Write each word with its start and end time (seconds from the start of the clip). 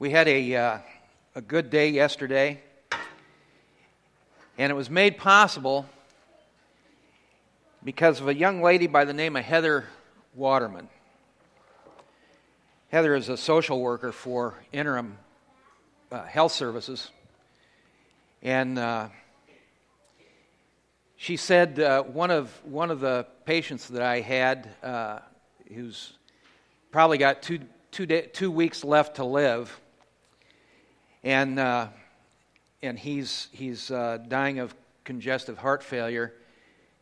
We 0.00 0.10
had 0.10 0.28
a, 0.28 0.54
uh, 0.54 0.78
a 1.34 1.40
good 1.40 1.70
day 1.70 1.88
yesterday, 1.88 2.60
and 4.56 4.70
it 4.70 4.74
was 4.76 4.88
made 4.88 5.18
possible 5.18 5.86
because 7.82 8.20
of 8.20 8.28
a 8.28 8.34
young 8.34 8.62
lady 8.62 8.86
by 8.86 9.04
the 9.04 9.12
name 9.12 9.34
of 9.34 9.44
Heather 9.44 9.86
Waterman. 10.36 10.88
Heather 12.92 13.16
is 13.16 13.28
a 13.28 13.36
social 13.36 13.80
worker 13.80 14.12
for 14.12 14.54
interim 14.70 15.18
uh, 16.12 16.22
health 16.22 16.52
services, 16.52 17.10
and 18.40 18.78
uh, 18.78 19.08
she 21.16 21.36
said 21.36 21.80
uh, 21.80 22.04
one 22.04 22.30
of 22.30 22.52
one 22.64 22.92
of 22.92 23.00
the 23.00 23.26
patients 23.46 23.88
that 23.88 24.02
I 24.02 24.20
had, 24.20 24.68
uh, 24.80 25.18
who's 25.74 26.12
probably 26.92 27.18
got 27.18 27.42
two 27.42 27.62
two 27.90 28.06
day, 28.06 28.28
two 28.32 28.52
weeks 28.52 28.84
left 28.84 29.16
to 29.16 29.24
live, 29.24 29.80
and 31.28 31.58
uh, 31.58 31.88
and 32.80 32.98
he's 32.98 33.48
he's 33.52 33.90
uh, 33.90 34.16
dying 34.28 34.60
of 34.60 34.74
congestive 35.04 35.58
heart 35.58 35.82
failure. 35.82 36.32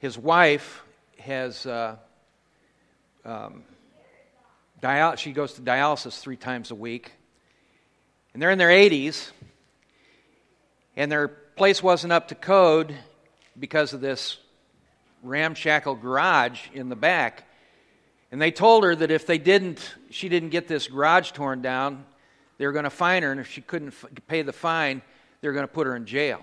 His 0.01 0.19
wife 0.19 0.83
has 1.21 1.65
uh, 1.65 1.95
um, 3.25 3.63
dial- 4.81 5.15
she 5.15 5.31
goes 5.31 5.53
to 5.53 5.61
dialysis 5.61 6.19
three 6.19 6.37
times 6.37 6.73
a 6.73 6.75
week, 6.75 7.13
and 8.33 8.43
they're 8.43 8.51
in 8.51 8.59
their 8.59 8.69
80s, 8.69 9.31
and 10.97 11.11
their 11.11 11.29
place 11.29 11.81
wasn't 11.81 12.13
up 12.13 12.27
to 12.29 12.35
code 12.35 12.97
because 13.57 13.93
of 13.93 14.01
this 14.01 14.39
ramshackle 15.23 15.95
garage 15.95 16.63
in 16.75 16.89
the 16.89 16.97
back. 16.97 17.45
And 18.33 18.43
they 18.43 18.51
told 18.51 18.83
her 18.83 18.97
that 18.97 19.13
if 19.13 19.25
they 19.25 19.39
didn't, 19.39 19.95
she 20.11 20.29
didn't 20.29 20.49
get 20.49 20.67
this 20.67 20.89
garage 20.89 21.31
torn 21.31 21.63
down, 21.63 22.05
they 22.59 22.67
were 22.67 22.73
going 22.73 22.85
to 22.85 22.91
fine 22.91 23.23
her, 23.23 23.31
and 23.31 23.41
if 23.41 23.51
she 23.51 23.61
couldn't 23.61 23.89
f- 23.89 24.07
pay 24.27 24.43
the 24.43 24.53
fine, 24.53 25.03
they 25.41 25.49
were 25.49 25.55
going 25.55 25.67
to 25.67 25.73
put 25.73 25.87
her 25.87 25.95
in 25.97 26.07
jail. 26.07 26.41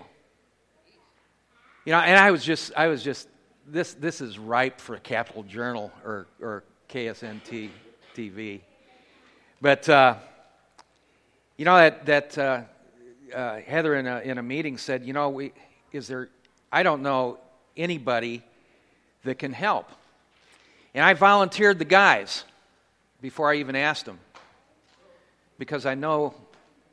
You 1.84 1.92
know, 1.92 1.98
and 1.98 2.18
I 2.18 2.30
was 2.30 2.44
just, 2.44 2.72
I 2.76 2.86
was 2.86 3.02
just, 3.02 3.28
this, 3.66 3.94
this 3.94 4.20
is 4.20 4.38
ripe 4.38 4.80
for 4.80 4.94
a 4.94 5.00
Capital 5.00 5.42
Journal 5.42 5.90
or, 6.04 6.26
or 6.40 6.64
KSNT 6.88 7.70
TV. 8.14 8.60
But, 9.60 9.88
uh, 9.88 10.16
you 11.56 11.64
know, 11.64 11.76
that, 11.76 12.06
that 12.06 12.38
uh, 12.38 12.62
uh, 13.34 13.60
Heather 13.60 13.96
in 13.96 14.06
a, 14.06 14.20
in 14.20 14.38
a 14.38 14.42
meeting 14.42 14.78
said, 14.78 15.04
you 15.04 15.12
know, 15.12 15.30
we, 15.30 15.52
is 15.92 16.06
there, 16.06 16.28
I 16.72 16.82
don't 16.82 17.02
know 17.02 17.38
anybody 17.76 18.42
that 19.24 19.38
can 19.38 19.52
help. 19.52 19.90
And 20.94 21.04
I 21.04 21.14
volunteered 21.14 21.78
the 21.78 21.84
guys 21.84 22.44
before 23.20 23.50
I 23.50 23.56
even 23.56 23.74
asked 23.74 24.04
them 24.04 24.18
because 25.58 25.86
I 25.86 25.94
know, 25.94 26.34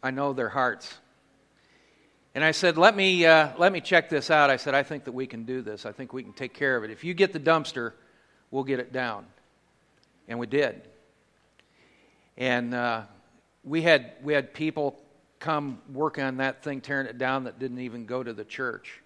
I 0.03 0.11
know 0.11 0.33
their 0.33 0.49
hearts. 0.49 0.93
And 2.33 2.43
I 2.43 2.51
said, 2.51 2.77
let 2.77 2.95
me, 2.95 3.25
uh, 3.25 3.49
let 3.57 3.73
me 3.73 3.81
check 3.81 4.09
this 4.09 4.31
out. 4.31 4.49
I 4.49 4.55
said, 4.55 4.73
I 4.73 4.83
think 4.83 5.03
that 5.03 5.11
we 5.11 5.27
can 5.27 5.43
do 5.43 5.61
this. 5.61 5.85
I 5.85 5.91
think 5.91 6.13
we 6.13 6.23
can 6.23 6.33
take 6.33 6.53
care 6.53 6.77
of 6.77 6.83
it. 6.83 6.91
If 6.91 7.03
you 7.03 7.13
get 7.13 7.33
the 7.33 7.39
dumpster, 7.39 7.93
we'll 8.51 8.63
get 8.63 8.79
it 8.79 8.93
down. 8.93 9.25
And 10.27 10.39
we 10.39 10.47
did. 10.47 10.81
And 12.37 12.73
uh, 12.73 13.03
we, 13.63 13.81
had, 13.81 14.13
we 14.23 14.33
had 14.33 14.53
people 14.53 14.97
come 15.39 15.81
work 15.91 16.19
on 16.19 16.37
that 16.37 16.63
thing, 16.63 16.79
tearing 16.79 17.07
it 17.07 17.17
down, 17.17 17.43
that 17.43 17.59
didn't 17.59 17.79
even 17.79 18.05
go 18.05 18.23
to 18.23 18.31
the 18.31 18.45
church. 18.45 19.01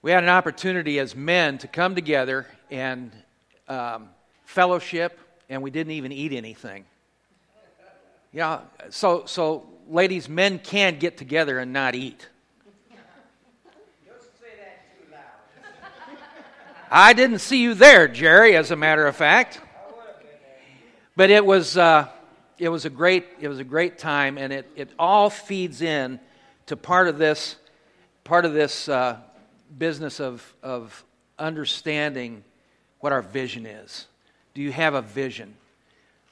We 0.00 0.12
had 0.12 0.22
an 0.22 0.30
opportunity 0.30 0.98
as 0.98 1.14
men 1.14 1.58
to 1.58 1.68
come 1.68 1.94
together 1.94 2.46
and 2.70 3.12
um, 3.68 4.08
fellowship, 4.44 5.18
and 5.50 5.62
we 5.62 5.70
didn't 5.70 5.92
even 5.92 6.12
eat 6.12 6.32
anything. 6.32 6.84
Know, 8.36 8.60
so, 8.90 9.24
so 9.24 9.66
ladies, 9.88 10.28
men 10.28 10.58
can 10.58 10.98
get 10.98 11.16
together 11.16 11.58
and 11.58 11.72
not 11.72 11.94
eat. 11.94 12.28
I 16.90 17.14
didn't 17.14 17.38
see 17.38 17.62
you 17.62 17.72
there, 17.72 18.06
Jerry, 18.06 18.54
as 18.54 18.70
a 18.70 18.76
matter 18.76 19.06
of 19.06 19.16
fact. 19.16 19.62
But 21.16 21.30
it 21.30 21.46
was, 21.46 21.78
uh, 21.78 22.08
it 22.58 22.68
was, 22.68 22.84
a, 22.84 22.90
great, 22.90 23.24
it 23.40 23.48
was 23.48 23.58
a 23.58 23.64
great 23.64 23.96
time, 23.96 24.36
and 24.36 24.52
it, 24.52 24.70
it 24.76 24.90
all 24.98 25.30
feeds 25.30 25.80
in 25.80 26.20
to 26.66 26.76
part 26.76 27.08
of 27.08 27.16
this, 27.16 27.56
part 28.22 28.44
of 28.44 28.52
this 28.52 28.86
uh, 28.86 29.16
business 29.78 30.20
of, 30.20 30.54
of 30.62 31.06
understanding 31.38 32.44
what 33.00 33.14
our 33.14 33.22
vision 33.22 33.64
is. 33.64 34.08
Do 34.52 34.60
you 34.60 34.72
have 34.72 34.92
a 34.92 35.00
vision? 35.00 35.54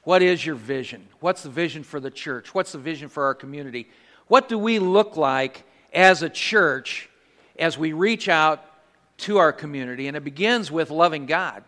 What 0.05 0.21
is 0.21 0.45
your 0.45 0.55
vision? 0.55 1.07
What's 1.19 1.43
the 1.43 1.49
vision 1.49 1.83
for 1.83 1.99
the 1.99 2.11
church? 2.11 2.53
What's 2.53 2.71
the 2.71 2.77
vision 2.77 3.09
for 3.09 3.25
our 3.25 3.33
community? 3.33 3.89
What 4.27 4.47
do 4.47 4.57
we 4.57 4.79
look 4.79 5.17
like 5.17 5.63
as 5.91 6.21
a 6.21 6.29
church 6.29 7.09
as 7.57 7.77
we 7.77 7.91
reach 7.91 8.29
out 8.29 8.63
to 9.17 9.37
our 9.37 9.51
community? 9.51 10.07
And 10.07 10.15
it 10.15 10.23
begins 10.23 10.71
with 10.71 10.91
loving 10.91 11.25
God. 11.25 11.63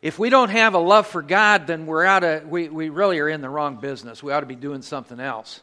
If 0.00 0.20
we 0.20 0.30
don't 0.30 0.50
have 0.50 0.74
a 0.74 0.78
love 0.78 1.08
for 1.08 1.22
God, 1.22 1.66
then 1.66 1.86
we're 1.86 2.04
out 2.04 2.22
of, 2.22 2.48
we, 2.48 2.68
we 2.68 2.88
really 2.88 3.18
are 3.18 3.28
in 3.28 3.40
the 3.40 3.48
wrong 3.48 3.76
business. 3.76 4.22
We 4.22 4.30
ought 4.30 4.40
to 4.40 4.46
be 4.46 4.54
doing 4.54 4.82
something 4.82 5.18
else. 5.18 5.62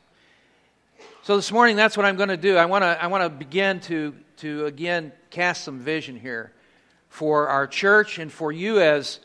So 1.22 1.38
this 1.38 1.54
morning, 1.54 1.78
that's 1.78 1.96
what 1.96 2.06
I'm 2.06 2.18
going 2.18 2.30
to 2.30 2.38
do. 2.38 2.58
I 2.58 2.66
want 2.66 2.82
to, 2.82 3.02
I 3.02 3.08
want 3.08 3.24
to 3.24 3.30
begin 3.30 3.80
to, 3.82 4.14
to 4.38 4.66
again 4.66 5.14
cast 5.30 5.64
some 5.64 5.80
vision 5.80 6.20
here 6.20 6.52
for 7.08 7.48
our 7.48 7.66
church 7.66 8.20
and 8.20 8.30
for 8.30 8.52
you 8.52 8.82
as 8.82 9.22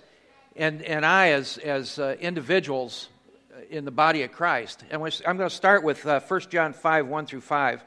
and, 0.59 0.83
and 0.83 1.07
I 1.07 1.31
as, 1.31 1.57
as 1.59 1.99
uh, 1.99 2.17
individuals 2.21 3.09
in 3.71 3.85
the 3.85 3.91
body 3.91 4.25
of 4.25 4.33
Christ. 4.33 4.83
And 4.91 5.03
I'm 5.27 5.37
going 5.37 5.49
to 5.49 5.55
start 5.55 5.85
with 5.85 6.05
uh, 6.05 6.21
1 6.21 6.41
John 6.51 6.73
5 6.73 7.07
1 7.07 7.27
through 7.27 7.41
5. 7.41 7.85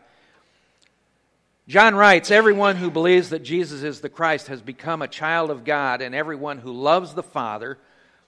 John 1.68 1.96
writes 1.96 2.32
Everyone 2.32 2.78
who 2.78 2.90
believes 2.90 3.30
that 3.30 3.44
Jesus 3.44 3.84
is 3.84 4.02
the 4.02 4.10
Christ 4.10 4.48
has 4.48 4.62
become 4.62 5.02
a 5.02 5.08
child 5.08 5.52
of 5.52 5.64
God, 5.64 6.02
and 6.02 6.16
everyone 6.16 6.58
who 6.58 6.72
loves 6.72 7.14
the 7.14 7.24
Father 7.24 7.78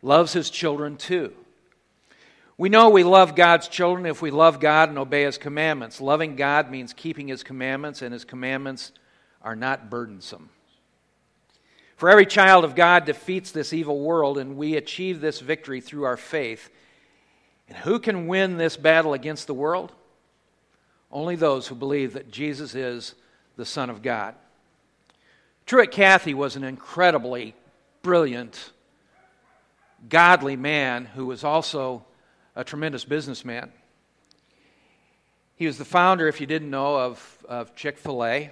loves 0.02 0.34
his 0.34 0.50
children 0.50 0.98
too. 0.98 1.34
We 2.58 2.70
know 2.70 2.90
we 2.90 3.04
love 3.04 3.36
God's 3.36 3.68
children 3.68 4.06
if 4.06 4.22
we 4.22 4.30
love 4.30 4.60
God 4.60 4.90
and 4.90 4.98
obey 4.98 5.24
his 5.24 5.38
commandments. 5.38 6.00
Loving 6.00 6.36
God 6.36 6.70
means 6.70 6.94
keeping 6.94 7.28
his 7.30 7.44
commandments, 7.44 8.02
and 8.02 8.14
his 8.14 8.26
commandments 8.26 8.92
are 9.42 9.56
not 9.56 9.90
burdensome. 9.90 10.50
For 11.96 12.10
every 12.10 12.26
child 12.26 12.66
of 12.66 12.76
God 12.76 13.06
defeats 13.06 13.52
this 13.52 13.74
evil 13.74 14.00
world, 14.00 14.38
and 14.38 14.58
we 14.58 14.76
achieve 14.76 15.22
this 15.22 15.40
victory 15.40 15.80
through 15.80 16.04
our 16.04 16.18
faith. 16.18 16.70
And 17.68 17.78
who 17.78 18.00
can 18.00 18.28
win 18.28 18.58
this 18.58 18.78
battle 18.78 19.14
against 19.14 19.48
the 19.48 19.54
world? 19.54 19.92
Only 21.12 21.36
those 21.36 21.68
who 21.68 21.76
believe 21.76 22.14
that 22.14 22.32
Jesus 22.32 22.76
is 22.76 23.16
the 23.56 23.66
Son 23.66 23.90
of 23.90 24.02
God. 24.02 24.36
Truett 25.66 25.92
Cathy 25.92 26.34
was 26.34 26.56
an 26.56 26.64
incredibly 26.64 27.56
brilliant, 28.02 28.72
godly 30.10 30.58
man 30.58 31.06
who 31.06 31.26
was 31.26 31.44
also 31.44 32.04
a 32.56 32.64
tremendous 32.64 33.06
businessman. 33.06 33.72
He 35.56 35.68
was 35.68 35.78
the 35.78 35.86
founder, 35.86 36.28
if 36.28 36.42
you 36.42 36.48
didn't 36.48 36.70
know, 36.70 36.98
of, 36.98 37.46
of 37.48 37.76
Chick 37.76 37.98
fil 37.98 38.26
A. 38.26 38.52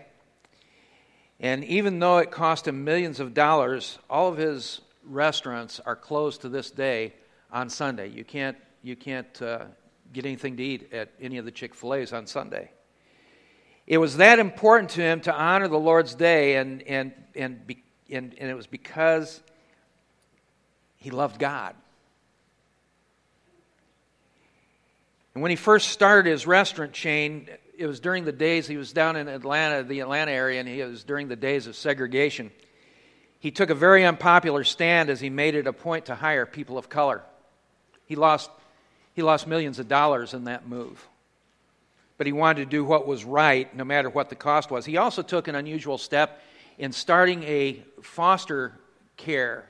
And 1.42 1.66
even 1.66 1.98
though 1.98 2.20
it 2.20 2.30
cost 2.30 2.68
him 2.68 2.84
millions 2.84 3.20
of 3.20 3.34
dollars, 3.34 3.98
all 4.10 4.30
of 4.30 4.38
his 4.38 4.80
restaurants 5.04 5.80
are 5.80 5.96
closed 5.96 6.42
to 6.42 6.50
this 6.50 6.70
day 6.70 7.14
on 7.52 7.68
Sunday. 7.68 8.10
You 8.10 8.24
can't, 8.24 8.56
you 8.84 8.96
can't 8.96 9.42
uh, 9.42 9.66
get 10.14 10.26
anything 10.26 10.56
to 10.58 10.64
eat 10.64 10.94
at 10.94 11.10
any 11.20 11.40
of 11.40 11.46
the 11.46 11.52
Chick 11.52 11.74
fil 11.74 11.96
A's 11.96 12.14
on 12.14 12.28
Sunday. 12.28 12.70
It 13.88 13.98
was 13.98 14.18
that 14.18 14.38
important 14.38 14.92
to 14.92 15.02
him 15.02 15.20
to 15.22 15.34
honor 15.34 15.68
the 15.68 15.80
Lord's 15.80 16.14
day, 16.14 16.58
and, 16.58 16.84
and, 16.84 17.12
and, 17.36 17.66
be, 17.66 17.84
and, 18.12 18.36
and 18.38 18.50
it 18.50 18.54
was 18.54 18.68
because 18.68 19.42
he 20.98 21.10
loved 21.10 21.40
God. 21.40 21.76
And 25.34 25.42
when 25.42 25.50
he 25.50 25.56
first 25.56 25.90
started 25.90 26.30
his 26.30 26.46
restaurant 26.46 26.94
chain, 26.94 27.50
it 27.82 27.88
was 27.88 28.00
during 28.00 28.26
the 28.26 28.32
days 28.32 28.68
he 28.68 28.78
was 28.78 28.94
down 28.94 29.16
in 29.16 29.28
Atlanta, 29.28 29.82
the 29.82 30.02
Atlanta 30.02 30.32
area, 30.32 30.60
and 30.60 30.70
he 30.70 30.84
was 30.84 31.04
during 31.04 31.28
the 31.28 31.36
days 31.36 31.66
of 31.66 31.76
segregation. 31.76 32.52
He 33.40 33.50
took 33.50 33.72
a 33.72 33.76
very 33.76 34.06
unpopular 34.06 34.64
stand 34.64 35.10
as 35.10 35.20
he 35.20 35.32
made 35.32 35.56
it 35.56 35.66
a 35.66 35.74
point 35.74 36.06
to 36.06 36.16
hire 36.16 36.46
people 36.46 36.78
of 36.78 36.90
color. 36.90 37.24
He 38.06 38.16
lost, 38.16 38.52
he 39.16 39.24
lost 39.24 39.48
millions 39.48 39.80
of 39.80 39.88
dollars 39.88 40.36
in 40.36 40.44
that 40.44 40.68
move. 40.68 41.08
But 42.20 42.28
he 42.28 42.34
wanted 42.34 42.66
to 42.66 42.70
do 42.70 42.86
what 42.86 43.08
was 43.08 43.26
right, 43.26 43.76
no 43.76 43.84
matter 43.84 44.12
what 44.12 44.30
the 44.30 44.36
cost 44.36 44.70
was. 44.70 44.86
He 44.86 44.98
also 44.98 45.24
took 45.24 45.48
an 45.48 45.56
unusual 45.56 45.98
step 45.98 46.40
in 46.78 46.92
starting 46.92 47.42
a 47.44 47.84
foster 48.04 48.80
care 49.18 49.68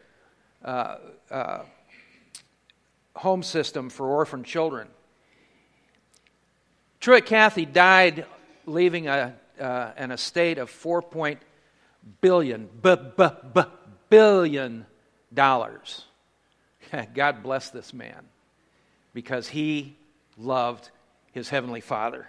uh, 0.65 0.97
uh, 1.29 1.59
home 3.15 3.41
system 3.41 3.89
for 3.89 4.05
orphan 4.05 4.43
children. 4.43 4.89
Truett 7.01 7.25
Cathy 7.25 7.65
died 7.65 8.25
leaving 8.65 9.07
a, 9.07 9.35
uh, 9.59 9.91
an 9.97 10.11
estate 10.11 10.57
of 10.59 10.69
4 10.69 11.03
billion, 12.21 12.69
b- 12.81 12.95
b- 13.17 13.27
b- 13.53 13.61
billion 14.09 14.85
dollars. 15.33 16.05
God 17.13 17.43
bless 17.43 17.69
this 17.71 17.93
man. 17.93 18.25
because 19.13 19.47
he 19.49 19.97
loved 20.37 20.89
his 21.31 21.49
heavenly 21.49 21.81
Father. 21.81 22.27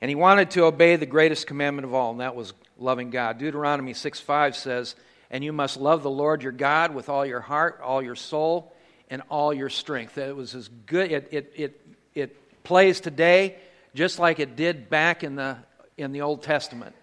And 0.00 0.08
he 0.08 0.14
wanted 0.14 0.50
to 0.52 0.64
obey 0.64 0.96
the 0.96 1.06
greatest 1.06 1.46
commandment 1.46 1.86
of 1.86 1.94
all, 1.94 2.10
and 2.10 2.20
that 2.20 2.34
was 2.34 2.52
loving 2.78 3.10
God. 3.10 3.38
Deuteronomy 3.38 3.94
6 3.94 4.20
5 4.20 4.56
says, 4.56 4.96
And 5.30 5.44
you 5.44 5.52
must 5.52 5.76
love 5.76 6.02
the 6.02 6.10
Lord 6.10 6.42
your 6.42 6.52
God 6.52 6.94
with 6.94 7.08
all 7.08 7.24
your 7.24 7.40
heart, 7.40 7.80
all 7.82 8.02
your 8.02 8.16
soul, 8.16 8.74
and 9.08 9.22
all 9.30 9.54
your 9.54 9.68
strength. 9.70 10.18
It 10.18 10.34
was 10.34 10.54
as 10.54 10.68
good, 10.86 11.12
it, 11.12 11.28
it, 11.30 11.52
it, 11.56 11.83
it 12.14 12.62
plays 12.64 13.00
today 13.00 13.56
just 13.94 14.18
like 14.18 14.40
it 14.40 14.56
did 14.56 14.90
back 14.90 15.22
in 15.22 15.36
the, 15.36 15.56
in 15.96 16.12
the 16.12 16.22
Old 16.22 16.42
Testament. 16.42 16.94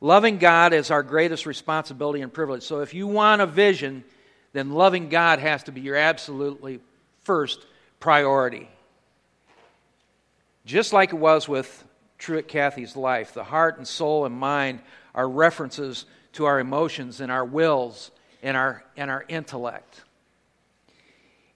Loving 0.00 0.38
God 0.38 0.72
is 0.72 0.90
our 0.90 1.02
greatest 1.02 1.46
responsibility 1.46 2.20
and 2.20 2.32
privilege. 2.32 2.62
So 2.62 2.80
if 2.80 2.94
you 2.94 3.06
want 3.06 3.42
a 3.42 3.46
vision, 3.46 4.04
then 4.52 4.70
loving 4.70 5.08
God 5.08 5.40
has 5.40 5.64
to 5.64 5.72
be 5.72 5.80
your 5.80 5.96
absolutely 5.96 6.80
first 7.22 7.66
priority. 7.98 8.68
Just 10.64 10.92
like 10.92 11.12
it 11.12 11.16
was 11.16 11.48
with 11.48 11.84
Truett 12.18 12.46
Cathy's 12.46 12.96
life, 12.96 13.34
the 13.34 13.44
heart 13.44 13.78
and 13.78 13.88
soul 13.88 14.24
and 14.24 14.34
mind 14.34 14.80
are 15.14 15.28
references 15.28 16.04
to 16.34 16.44
our 16.44 16.60
emotions 16.60 17.20
and 17.20 17.32
our 17.32 17.44
wills 17.44 18.10
and 18.42 18.56
our, 18.56 18.84
and 18.96 19.10
our 19.10 19.24
intellect. 19.28 20.02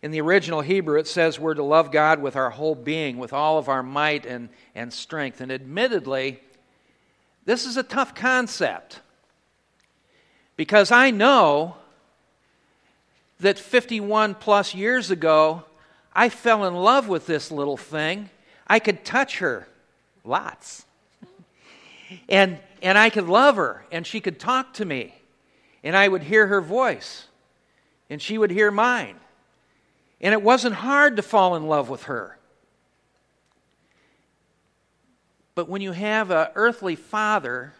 In 0.02 0.10
the 0.10 0.20
original 0.20 0.62
Hebrew, 0.62 0.99
it 0.99 1.06
says 1.06 1.38
we're 1.38 1.54
to 1.54 1.62
love 1.62 1.93
God 1.93 2.20
with 2.20 2.34
our 2.34 2.50
whole 2.50 2.75
being, 2.75 3.19
with 3.19 3.32
all 3.32 3.56
of 3.56 3.69
our 3.69 3.84
might 3.84 4.26
and, 4.26 4.49
and 4.75 4.93
strength. 4.93 5.40
And 5.40 5.52
admittedly, 5.52 6.40
this 7.44 7.66
is 7.66 7.76
a 7.76 7.84
tough 7.84 8.12
concept 8.14 9.00
because 10.56 10.90
I 10.90 11.12
know 11.12 11.76
that 13.40 13.58
51 13.58 14.34
plus 14.34 14.75
years 14.75 15.10
ago, 15.10 15.64
I 16.12 16.28
fell 16.28 16.64
in 16.64 16.75
love 16.75 17.08
with 17.08 17.26
this 17.26 17.50
little 17.50 17.76
thing. 17.76 18.28
I 18.66 18.81
could 18.81 19.04
touch 19.04 19.38
her 19.38 19.69
lots. 20.25 20.84
and, 22.28 22.58
and 22.82 22.99
I 22.99 23.08
could 23.08 23.28
love 23.28 23.56
her, 23.56 23.84
and 23.93 24.06
she 24.06 24.20
could 24.20 24.38
talk 24.38 24.75
to 24.75 24.84
me, 24.84 25.14
and 25.82 25.96
I 25.96 26.08
would 26.08 26.22
hear 26.25 26.49
her 26.49 26.60
voice, 26.60 27.26
and 28.10 28.20
she 28.20 28.37
would 28.37 28.50
hear 28.50 28.70
mine. 28.70 29.16
And 30.22 30.32
it 30.32 30.40
wasn't 30.40 30.76
hard 30.76 31.16
to 31.16 31.22
fall 31.22 31.56
in 31.56 31.66
love 31.66 31.88
with 31.88 32.04
her. 32.04 32.38
But 35.54 35.69
when 35.69 35.82
you 35.82 35.92
have 35.92 36.30
an 36.30 36.48
earthly 36.54 36.96
father 36.96 37.74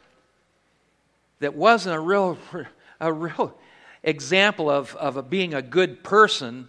that 1.38 1.54
wasn't 1.54 1.96
a 1.96 2.00
real, 2.00 2.36
a 3.00 3.12
real 3.12 3.56
example 4.02 4.68
of, 4.68 4.94
of 4.96 5.16
a 5.16 5.22
being 5.22 5.54
a 5.54 5.62
good 5.62 6.02
person, 6.02 6.68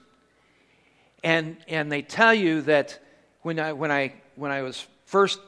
and, 1.23 1.57
and 1.67 1.91
they 1.91 2.01
tell 2.01 2.33
you 2.33 2.61
that 2.61 2.99
when 3.41 3.59
I, 3.59 3.73
when, 3.73 3.91
I, 3.91 4.13
when 4.35 4.51
I 4.51 4.61
was 4.61 4.85
first 5.05 5.39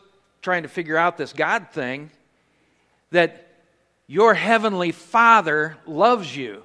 trying 0.41 0.63
to 0.63 0.69
figure 0.69 0.97
out 0.97 1.17
this 1.17 1.33
God 1.33 1.69
thing, 1.71 2.11
that 3.11 3.47
your 4.07 4.33
heavenly 4.33 4.91
Father 4.91 5.77
loves 5.85 6.35
you. 6.35 6.63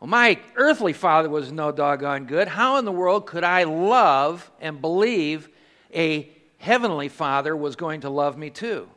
Well, 0.00 0.08
my 0.08 0.40
earthly 0.56 0.94
father 0.94 1.28
was 1.28 1.52
no 1.52 1.70
doggone 1.70 2.24
good. 2.24 2.48
How 2.48 2.78
in 2.78 2.84
the 2.84 2.92
world 2.92 3.26
could 3.26 3.44
I 3.44 3.64
love 3.64 4.50
and 4.60 4.80
believe 4.80 5.48
a 5.94 6.28
heavenly 6.60 7.08
father 7.08 7.56
was 7.56 7.74
going 7.74 8.02
to 8.02 8.10
love 8.10 8.36
me 8.36 8.50
too. 8.50 8.88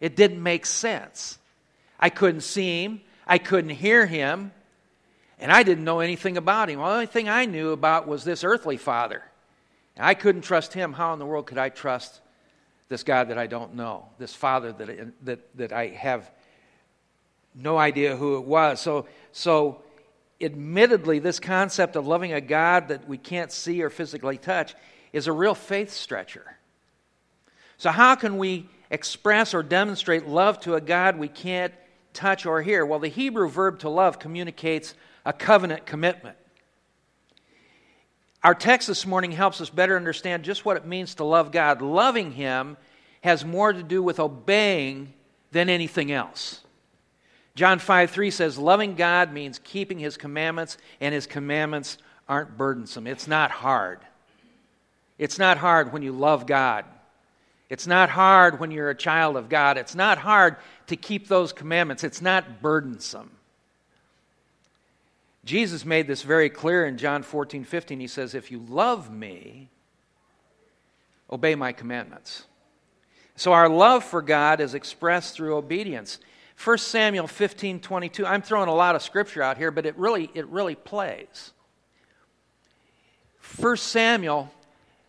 It 0.00 0.16
didn't 0.16 0.42
make 0.42 0.64
sense. 0.64 1.38
I 1.98 2.08
couldn't 2.08 2.40
see 2.42 2.84
him, 2.84 3.02
I 3.26 3.38
couldn't 3.38 3.70
hear 3.70 4.06
him, 4.06 4.52
and 5.38 5.52
I 5.52 5.62
didn't 5.62 5.84
know 5.84 6.00
anything 6.00 6.36
about 6.36 6.70
him. 6.70 6.78
The 6.78 6.84
only 6.84 7.06
thing 7.06 7.28
I 7.28 7.44
knew 7.44 7.70
about 7.70 8.06
was 8.06 8.24
this 8.24 8.44
earthly 8.44 8.76
father. 8.76 9.22
And 9.96 10.06
I 10.06 10.14
couldn't 10.14 10.42
trust 10.42 10.72
him. 10.72 10.92
How 10.92 11.12
in 11.12 11.18
the 11.18 11.26
world 11.26 11.46
could 11.46 11.58
I 11.58 11.68
trust 11.68 12.20
this 12.88 13.02
God 13.02 13.28
that 13.28 13.38
I 13.38 13.46
don't 13.46 13.74
know, 13.74 14.06
this 14.18 14.34
father 14.34 14.72
that, 14.72 15.24
that, 15.24 15.56
that 15.56 15.72
I 15.72 15.88
have 15.88 16.30
no 17.54 17.76
idea 17.76 18.16
who 18.16 18.36
it 18.36 18.44
was? 18.44 18.80
So, 18.80 19.06
so, 19.32 19.82
admittedly, 20.40 21.18
this 21.18 21.40
concept 21.40 21.96
of 21.96 22.06
loving 22.06 22.32
a 22.32 22.40
God 22.40 22.88
that 22.88 23.08
we 23.08 23.18
can't 23.18 23.52
see 23.52 23.82
or 23.82 23.90
physically 23.90 24.38
touch 24.38 24.74
is 25.12 25.26
a 25.26 25.32
real 25.32 25.54
faith 25.54 25.92
stretcher. 25.92 26.56
So, 27.76 27.90
how 27.90 28.14
can 28.14 28.38
we 28.38 28.68
express 28.90 29.54
or 29.54 29.62
demonstrate 29.62 30.26
love 30.26 30.60
to 30.60 30.74
a 30.74 30.80
God 30.80 31.18
we 31.18 31.28
can't 31.28 31.72
touch 32.12 32.46
or 32.46 32.62
hear? 32.62 32.84
Well, 32.84 32.98
the 32.98 33.08
Hebrew 33.08 33.48
verb 33.48 33.78
to 33.80 33.88
love 33.88 34.18
communicates 34.18 34.94
a 35.24 35.32
covenant 35.32 35.86
commitment. 35.86 36.36
Our 38.42 38.54
text 38.54 38.88
this 38.88 39.04
morning 39.04 39.32
helps 39.32 39.60
us 39.60 39.68
better 39.68 39.96
understand 39.96 40.44
just 40.44 40.64
what 40.64 40.76
it 40.76 40.86
means 40.86 41.14
to 41.16 41.24
love 41.24 41.52
God. 41.52 41.82
Loving 41.82 42.32
Him 42.32 42.76
has 43.22 43.44
more 43.44 43.72
to 43.72 43.82
do 43.82 44.02
with 44.02 44.18
obeying 44.18 45.12
than 45.52 45.68
anything 45.68 46.10
else. 46.10 46.60
John 47.60 47.78
5 47.78 48.10
3 48.10 48.30
says, 48.30 48.56
Loving 48.56 48.94
God 48.94 49.34
means 49.34 49.60
keeping 49.62 49.98
His 49.98 50.16
commandments, 50.16 50.78
and 50.98 51.12
His 51.12 51.26
commandments 51.26 51.98
aren't 52.26 52.56
burdensome. 52.56 53.06
It's 53.06 53.28
not 53.28 53.50
hard. 53.50 54.00
It's 55.18 55.38
not 55.38 55.58
hard 55.58 55.92
when 55.92 56.00
you 56.00 56.12
love 56.12 56.46
God. 56.46 56.86
It's 57.68 57.86
not 57.86 58.08
hard 58.08 58.60
when 58.60 58.70
you're 58.70 58.88
a 58.88 58.94
child 58.94 59.36
of 59.36 59.50
God. 59.50 59.76
It's 59.76 59.94
not 59.94 60.16
hard 60.16 60.56
to 60.86 60.96
keep 60.96 61.28
those 61.28 61.52
commandments. 61.52 62.02
It's 62.02 62.22
not 62.22 62.62
burdensome. 62.62 63.30
Jesus 65.44 65.84
made 65.84 66.06
this 66.06 66.22
very 66.22 66.48
clear 66.48 66.86
in 66.86 66.96
John 66.96 67.22
14, 67.22 67.64
15. 67.64 68.00
He 68.00 68.06
says, 68.06 68.34
If 68.34 68.50
you 68.50 68.64
love 68.70 69.12
me, 69.12 69.68
obey 71.30 71.56
my 71.56 71.72
commandments. 71.72 72.44
So 73.36 73.52
our 73.52 73.68
love 73.68 74.02
for 74.02 74.22
God 74.22 74.62
is 74.62 74.72
expressed 74.72 75.34
through 75.34 75.56
obedience. 75.56 76.20
1 76.62 76.78
Samuel 76.78 77.26
15, 77.26 77.80
22. 77.80 78.26
I'm 78.26 78.42
throwing 78.42 78.68
a 78.68 78.74
lot 78.74 78.94
of 78.94 79.02
scripture 79.02 79.42
out 79.42 79.56
here, 79.56 79.70
but 79.70 79.86
it 79.86 79.96
really, 79.96 80.30
it 80.34 80.46
really 80.48 80.74
plays. 80.74 81.52
1 83.58 83.76
Samuel 83.78 84.42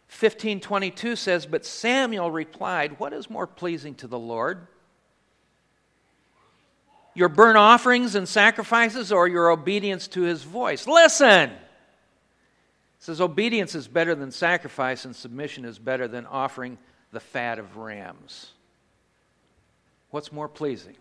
1522 0.08 1.16
says, 1.18 1.46
But 1.46 1.66
Samuel 1.66 2.32
replied, 2.32 3.00
What 3.00 3.12
is 3.12 3.30
more 3.30 3.48
pleasing 3.48 3.96
to 3.96 4.08
the 4.08 4.20
Lord? 4.20 4.66
Your 7.14 7.28
burnt 7.28 7.58
offerings 7.58 8.16
and 8.16 8.30
sacrifices 8.30 9.12
or 9.12 9.28
your 9.28 9.50
obedience 9.50 10.08
to 10.10 10.22
his 10.22 10.44
voice? 10.44 10.88
Listen! 10.88 11.50
It 11.50 11.58
says, 13.00 13.20
Obedience 13.20 13.76
is 13.76 13.90
better 13.90 14.16
than 14.16 14.32
sacrifice, 14.32 15.04
and 15.04 15.14
submission 15.14 15.66
is 15.66 15.80
better 15.80 16.08
than 16.08 16.26
offering 16.26 16.78
the 17.12 17.20
fat 17.20 17.60
of 17.60 17.76
rams. 17.76 18.52
What's 20.12 20.32
more 20.32 20.48
pleasing? 20.48 20.96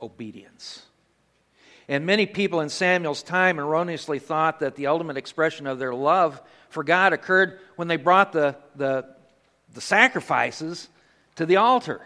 Obedience. 0.00 0.82
And 1.88 2.04
many 2.04 2.26
people 2.26 2.60
in 2.60 2.68
Samuel's 2.68 3.22
time 3.22 3.60
erroneously 3.60 4.18
thought 4.18 4.60
that 4.60 4.74
the 4.74 4.88
ultimate 4.88 5.16
expression 5.16 5.66
of 5.66 5.78
their 5.78 5.94
love 5.94 6.40
for 6.68 6.82
God 6.82 7.12
occurred 7.12 7.60
when 7.76 7.88
they 7.88 7.96
brought 7.96 8.32
the, 8.32 8.56
the, 8.74 9.06
the 9.72 9.80
sacrifices 9.80 10.88
to 11.36 11.46
the 11.46 11.56
altar. 11.56 12.00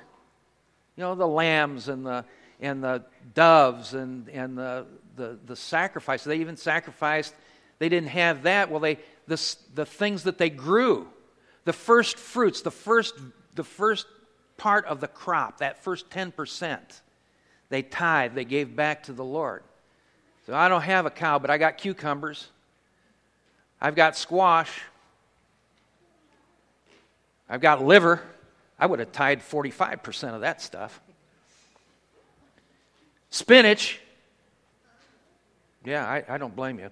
You 0.96 1.04
know, 1.04 1.14
the 1.14 1.26
lambs 1.26 1.88
and 1.88 2.04
the, 2.04 2.26
and 2.60 2.84
the 2.84 3.04
doves 3.34 3.94
and, 3.94 4.28
and 4.28 4.58
the, 4.58 4.86
the, 5.16 5.38
the 5.46 5.56
sacrifices. 5.56 6.26
They 6.26 6.36
even 6.36 6.58
sacrificed, 6.58 7.34
they 7.78 7.88
didn't 7.88 8.10
have 8.10 8.42
that. 8.42 8.70
Well, 8.70 8.80
they, 8.80 8.98
the, 9.26 9.56
the 9.74 9.86
things 9.86 10.24
that 10.24 10.36
they 10.36 10.50
grew, 10.50 11.08
the 11.64 11.72
first 11.72 12.18
fruits, 12.18 12.60
the 12.60 12.70
first, 12.70 13.14
the 13.54 13.64
first 13.64 14.06
part 14.58 14.84
of 14.84 15.00
the 15.00 15.08
crop, 15.08 15.58
that 15.58 15.82
first 15.82 16.10
10%, 16.10 16.78
they 17.70 17.82
tithe, 17.82 18.34
they 18.34 18.44
gave 18.44 18.76
back 18.76 19.04
to 19.04 19.12
the 19.12 19.24
Lord. 19.24 19.62
So 20.46 20.54
I 20.54 20.68
don't 20.68 20.82
have 20.82 21.06
a 21.06 21.10
cow, 21.10 21.38
but 21.38 21.50
I 21.50 21.58
got 21.58 21.78
cucumbers. 21.78 22.48
I've 23.80 23.94
got 23.94 24.16
squash. 24.16 24.82
I've 27.48 27.60
got 27.60 27.84
liver. 27.84 28.20
I 28.78 28.86
would 28.86 28.98
have 28.98 29.12
tied 29.12 29.40
45% 29.40 30.34
of 30.34 30.40
that 30.42 30.60
stuff. 30.60 31.00
Spinach. 33.30 34.00
Yeah, 35.84 36.06
I, 36.06 36.24
I 36.28 36.38
don't 36.38 36.54
blame 36.54 36.78
you. 36.78 36.90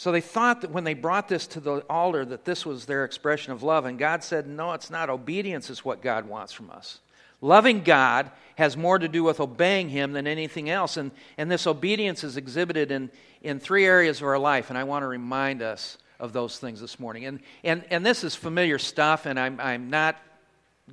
So 0.00 0.12
they 0.12 0.22
thought 0.22 0.62
that 0.62 0.70
when 0.70 0.84
they 0.84 0.94
brought 0.94 1.28
this 1.28 1.46
to 1.48 1.60
the 1.60 1.80
altar 1.80 2.24
that 2.24 2.46
this 2.46 2.64
was 2.64 2.86
their 2.86 3.04
expression 3.04 3.52
of 3.52 3.62
love 3.62 3.84
and 3.84 3.98
God 3.98 4.24
said, 4.24 4.46
"No, 4.46 4.72
it's 4.72 4.88
not. 4.88 5.10
Obedience 5.10 5.68
is 5.68 5.84
what 5.84 6.00
God 6.00 6.26
wants 6.26 6.54
from 6.54 6.70
us." 6.70 7.00
Loving 7.42 7.82
God 7.82 8.30
has 8.54 8.78
more 8.78 8.98
to 8.98 9.08
do 9.08 9.22
with 9.22 9.40
obeying 9.40 9.90
Him 9.90 10.12
than 10.12 10.26
anything 10.26 10.70
else. 10.70 10.96
And, 10.96 11.10
and 11.36 11.50
this 11.50 11.66
obedience 11.66 12.24
is 12.24 12.38
exhibited 12.38 12.90
in, 12.90 13.10
in 13.42 13.60
three 13.60 13.84
areas 13.84 14.22
of 14.22 14.26
our 14.28 14.38
life, 14.38 14.70
and 14.70 14.78
I 14.78 14.84
want 14.84 15.02
to 15.02 15.06
remind 15.06 15.60
us 15.60 15.98
of 16.18 16.32
those 16.32 16.58
things 16.58 16.80
this 16.80 16.98
morning. 16.98 17.26
And, 17.26 17.40
and, 17.62 17.84
and 17.90 18.04
this 18.04 18.24
is 18.24 18.34
familiar 18.34 18.78
stuff, 18.78 19.26
and 19.26 19.38
I'm, 19.38 19.60
I'm 19.60 19.90
not 19.90 20.16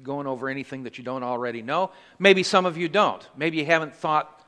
going 0.04 0.28
over 0.28 0.50
anything 0.50 0.84
that 0.84 0.98
you 0.98 1.06
don't 1.06 1.24
already 1.24 1.62
know. 1.62 1.92
Maybe 2.20 2.44
some 2.44 2.66
of 2.66 2.78
you 2.78 2.90
don't. 2.90 3.26
Maybe 3.38 3.56
you 3.56 3.66
haven't 3.66 3.96
thought 3.96 4.46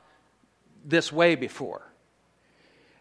this 0.84 1.10
way 1.10 1.34
before. 1.34 1.80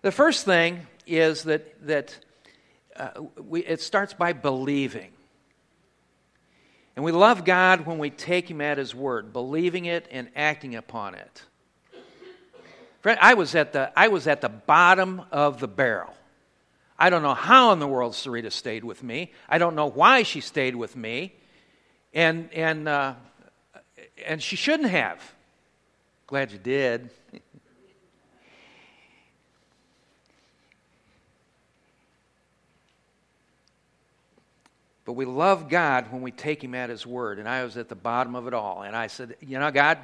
The 0.02 0.12
first 0.14 0.46
thing 0.46 0.88
is 1.10 1.44
that, 1.44 1.88
that 1.88 2.18
uh, 2.96 3.10
we, 3.42 3.62
it 3.62 3.82
starts 3.82 4.14
by 4.14 4.34
believing. 4.34 5.12
And 6.96 7.06
we 7.06 7.12
love 7.12 7.46
God 7.46 7.86
when 7.86 7.98
we 7.98 8.10
take 8.10 8.50
Him 8.50 8.62
at 8.62 8.78
His 8.78 8.94
word, 8.94 9.32
believing 9.32 9.86
it 9.86 10.08
and 10.12 10.30
acting 10.36 10.76
upon 10.76 11.16
it. 11.16 11.44
Friend, 13.02 13.18
I 13.22 13.36
was 13.36 13.56
at 13.56 13.72
the, 13.72 13.92
I 13.98 14.10
was 14.10 14.28
at 14.28 14.42
the 14.42 14.50
bottom 14.50 15.22
of 15.32 15.60
the 15.60 15.68
barrel. 15.68 16.14
I 16.98 17.10
don't 17.10 17.24
know 17.24 17.34
how 17.34 17.72
in 17.72 17.80
the 17.80 17.88
world 17.88 18.12
Sarita 18.12 18.52
stayed 18.52 18.84
with 18.84 19.02
me. 19.02 19.32
I 19.48 19.58
don't 19.58 19.76
know 19.76 19.90
why 19.90 20.24
she 20.24 20.42
stayed 20.42 20.76
with 20.76 20.98
me. 20.98 21.34
And, 22.14 22.54
and, 22.54 22.90
uh, 22.90 23.14
and 24.26 24.44
she 24.44 24.58
shouldn't 24.58 24.90
have. 24.90 25.34
Glad 26.28 26.52
you 26.52 26.60
did. 26.60 27.10
But 35.10 35.16
we 35.16 35.26
love 35.26 35.70
God 35.70 36.12
when 36.12 36.22
we 36.22 36.30
take 36.30 36.64
Him 36.64 36.76
at 36.76 36.92
His 36.92 37.04
word. 37.04 37.40
And 37.40 37.50
I 37.50 37.64
was 37.64 37.78
at 37.78 37.90
the 37.90 37.96
bottom 37.96 38.36
of 38.36 38.46
it 38.46 38.54
all. 38.54 38.84
And 38.84 38.96
I 38.96 39.08
said, 39.08 39.38
You 39.42 39.58
know, 39.58 39.72
God, 39.72 39.98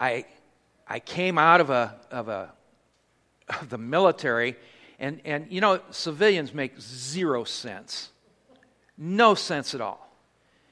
I, 0.00 0.24
I 0.88 0.98
came 0.98 1.36
out 1.36 1.60
of, 1.60 1.68
a, 1.68 1.94
of, 2.10 2.28
a, 2.30 2.50
of 3.50 3.68
the 3.68 3.76
military, 3.76 4.56
and, 4.98 5.20
and, 5.26 5.48
you 5.50 5.60
know, 5.60 5.82
civilians 5.90 6.54
make 6.54 6.80
zero 6.80 7.44
sense. 7.44 8.08
No 8.96 9.34
sense 9.34 9.74
at 9.74 9.82
all. 9.82 10.10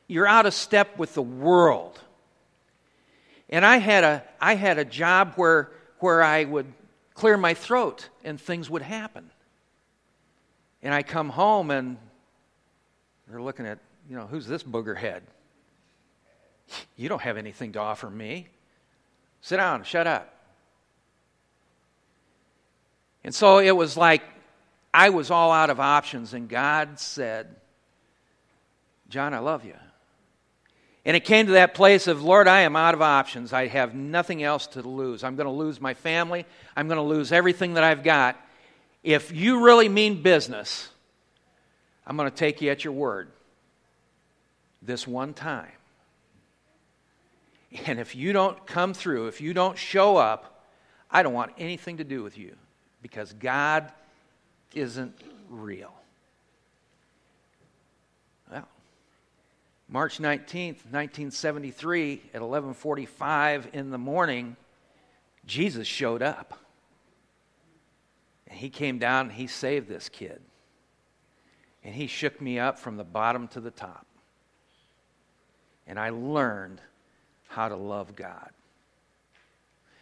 You're 0.07 0.27
out 0.27 0.47
of 0.47 0.55
step 0.55 0.97
with 0.97 1.13
the 1.13 1.21
world. 1.21 2.01
And 3.51 3.67
I 3.67 3.77
had 3.77 4.05
a, 4.05 4.25
I 4.41 4.55
had 4.55 4.79
a 4.79 4.85
job 4.87 5.35
where, 5.37 5.71
where 5.99 6.23
I 6.23 6.45
would 6.45 6.73
clear 7.13 7.37
my 7.37 7.53
throat 7.53 8.09
and 8.25 8.41
things 8.41 8.71
would 8.71 8.81
happen. 8.81 9.29
And 10.83 10.95
I 10.95 11.03
come 11.03 11.29
home 11.29 11.71
and 11.71 11.97
they're 13.29 13.43
looking 13.43 13.67
at, 13.67 13.79
you 14.09 14.17
know, 14.17 14.27
who's 14.27 14.47
this 14.47 14.63
booger 14.63 14.97
head? 14.97 15.23
You 16.97 17.09
don't 17.09 17.23
have 17.23 17.37
anything 17.37 17.73
to 17.73 17.81
offer 17.81 18.09
me. 18.09 18.49
Sit 19.41 19.57
down, 19.57 19.85
shut 19.85 20.07
up. 20.07 20.35
And 23.25 23.35
so 23.35 23.59
it 23.59 23.77
was 23.77 23.97
like 23.97 24.23
I 24.93 25.11
was 25.11 25.31
all 25.31 25.53
out 25.53 25.71
of 25.71 25.81
options, 25.81 26.33
and 26.33 26.49
God 26.49 26.99
said, 26.99 27.55
John, 29.09 29.35
I 29.35 29.39
love 29.39 29.65
you. 29.65 29.75
And 31.05 31.17
it 31.17 31.25
came 31.25 31.47
to 31.47 31.53
that 31.53 31.75
place 31.75 32.07
of, 32.07 32.23
Lord, 32.23 32.49
I 32.49 32.61
am 32.61 32.77
out 32.77 32.95
of 32.95 33.01
options. 33.01 33.53
I 33.53 33.67
have 33.69 33.95
nothing 33.95 34.43
else 34.43 34.67
to 34.69 34.83
lose. 34.83 35.25
I'm 35.25 35.37
going 35.37 35.47
to 35.47 35.53
lose 35.53 35.81
my 35.81 35.95
family. 35.95 36.45
I'm 36.77 36.89
going 36.89 36.99
to 36.99 37.03
lose 37.03 37.33
everything 37.33 37.75
that 37.75 37.85
I've 37.85 38.03
got 38.03 38.37
if 39.03 39.33
you 39.33 39.65
really 39.65 39.89
mean 39.89 40.23
business, 40.23 40.89
I'm 42.07 42.17
going 42.17 42.31
to 42.31 42.37
take 42.37 42.61
you 42.61 42.71
at 42.71 42.85
your 42.85 42.93
word 42.93 43.29
this 44.83 45.07
one 45.07 45.35
time. 45.35 45.73
And 47.87 47.99
if 47.99 48.17
you 48.17 48.33
don't 48.33 48.67
come 48.67 48.95
through, 48.95 49.27
if 49.27 49.41
you 49.41 49.53
don't 49.53 49.77
show 49.77 50.17
up, 50.17 50.65
I 51.11 51.23
don't 51.23 51.35
want 51.35 51.53
anything 51.59 51.99
to 51.99 52.05
do 52.05 52.23
with 52.23 52.39
you 52.39 52.57
because 53.03 53.33
God 53.35 53.93
isn't 54.75 55.15
real. 55.49 55.93
Well, 58.51 58.69
March 59.89 60.19
19th, 60.19 60.85
1973 60.91 62.23
at 62.35 62.41
11:45 62.41 63.75
in 63.75 63.91
the 63.91 63.99
morning, 63.99 64.57
Jesus 65.47 65.87
showed 65.87 66.23
up. 66.23 66.59
And 68.49 68.59
he 68.59 68.71
came 68.71 68.99
down 68.99 69.27
and 69.27 69.35
he 69.35 69.47
saved 69.47 69.89
this 69.89 70.09
kid. 70.09 70.41
And 71.85 71.95
he 71.95 72.07
shook 72.07 72.41
me 72.41 72.59
up 72.59 72.79
from 72.79 72.97
the 72.97 73.05
bottom 73.05 73.49
to 73.49 73.61
the 73.61 73.71
top. 73.71 74.07
And 75.87 75.99
I 75.99 76.11
learned 76.11 76.81
how 77.49 77.69
to 77.69 77.77
love 77.77 78.17
God. 78.17 78.51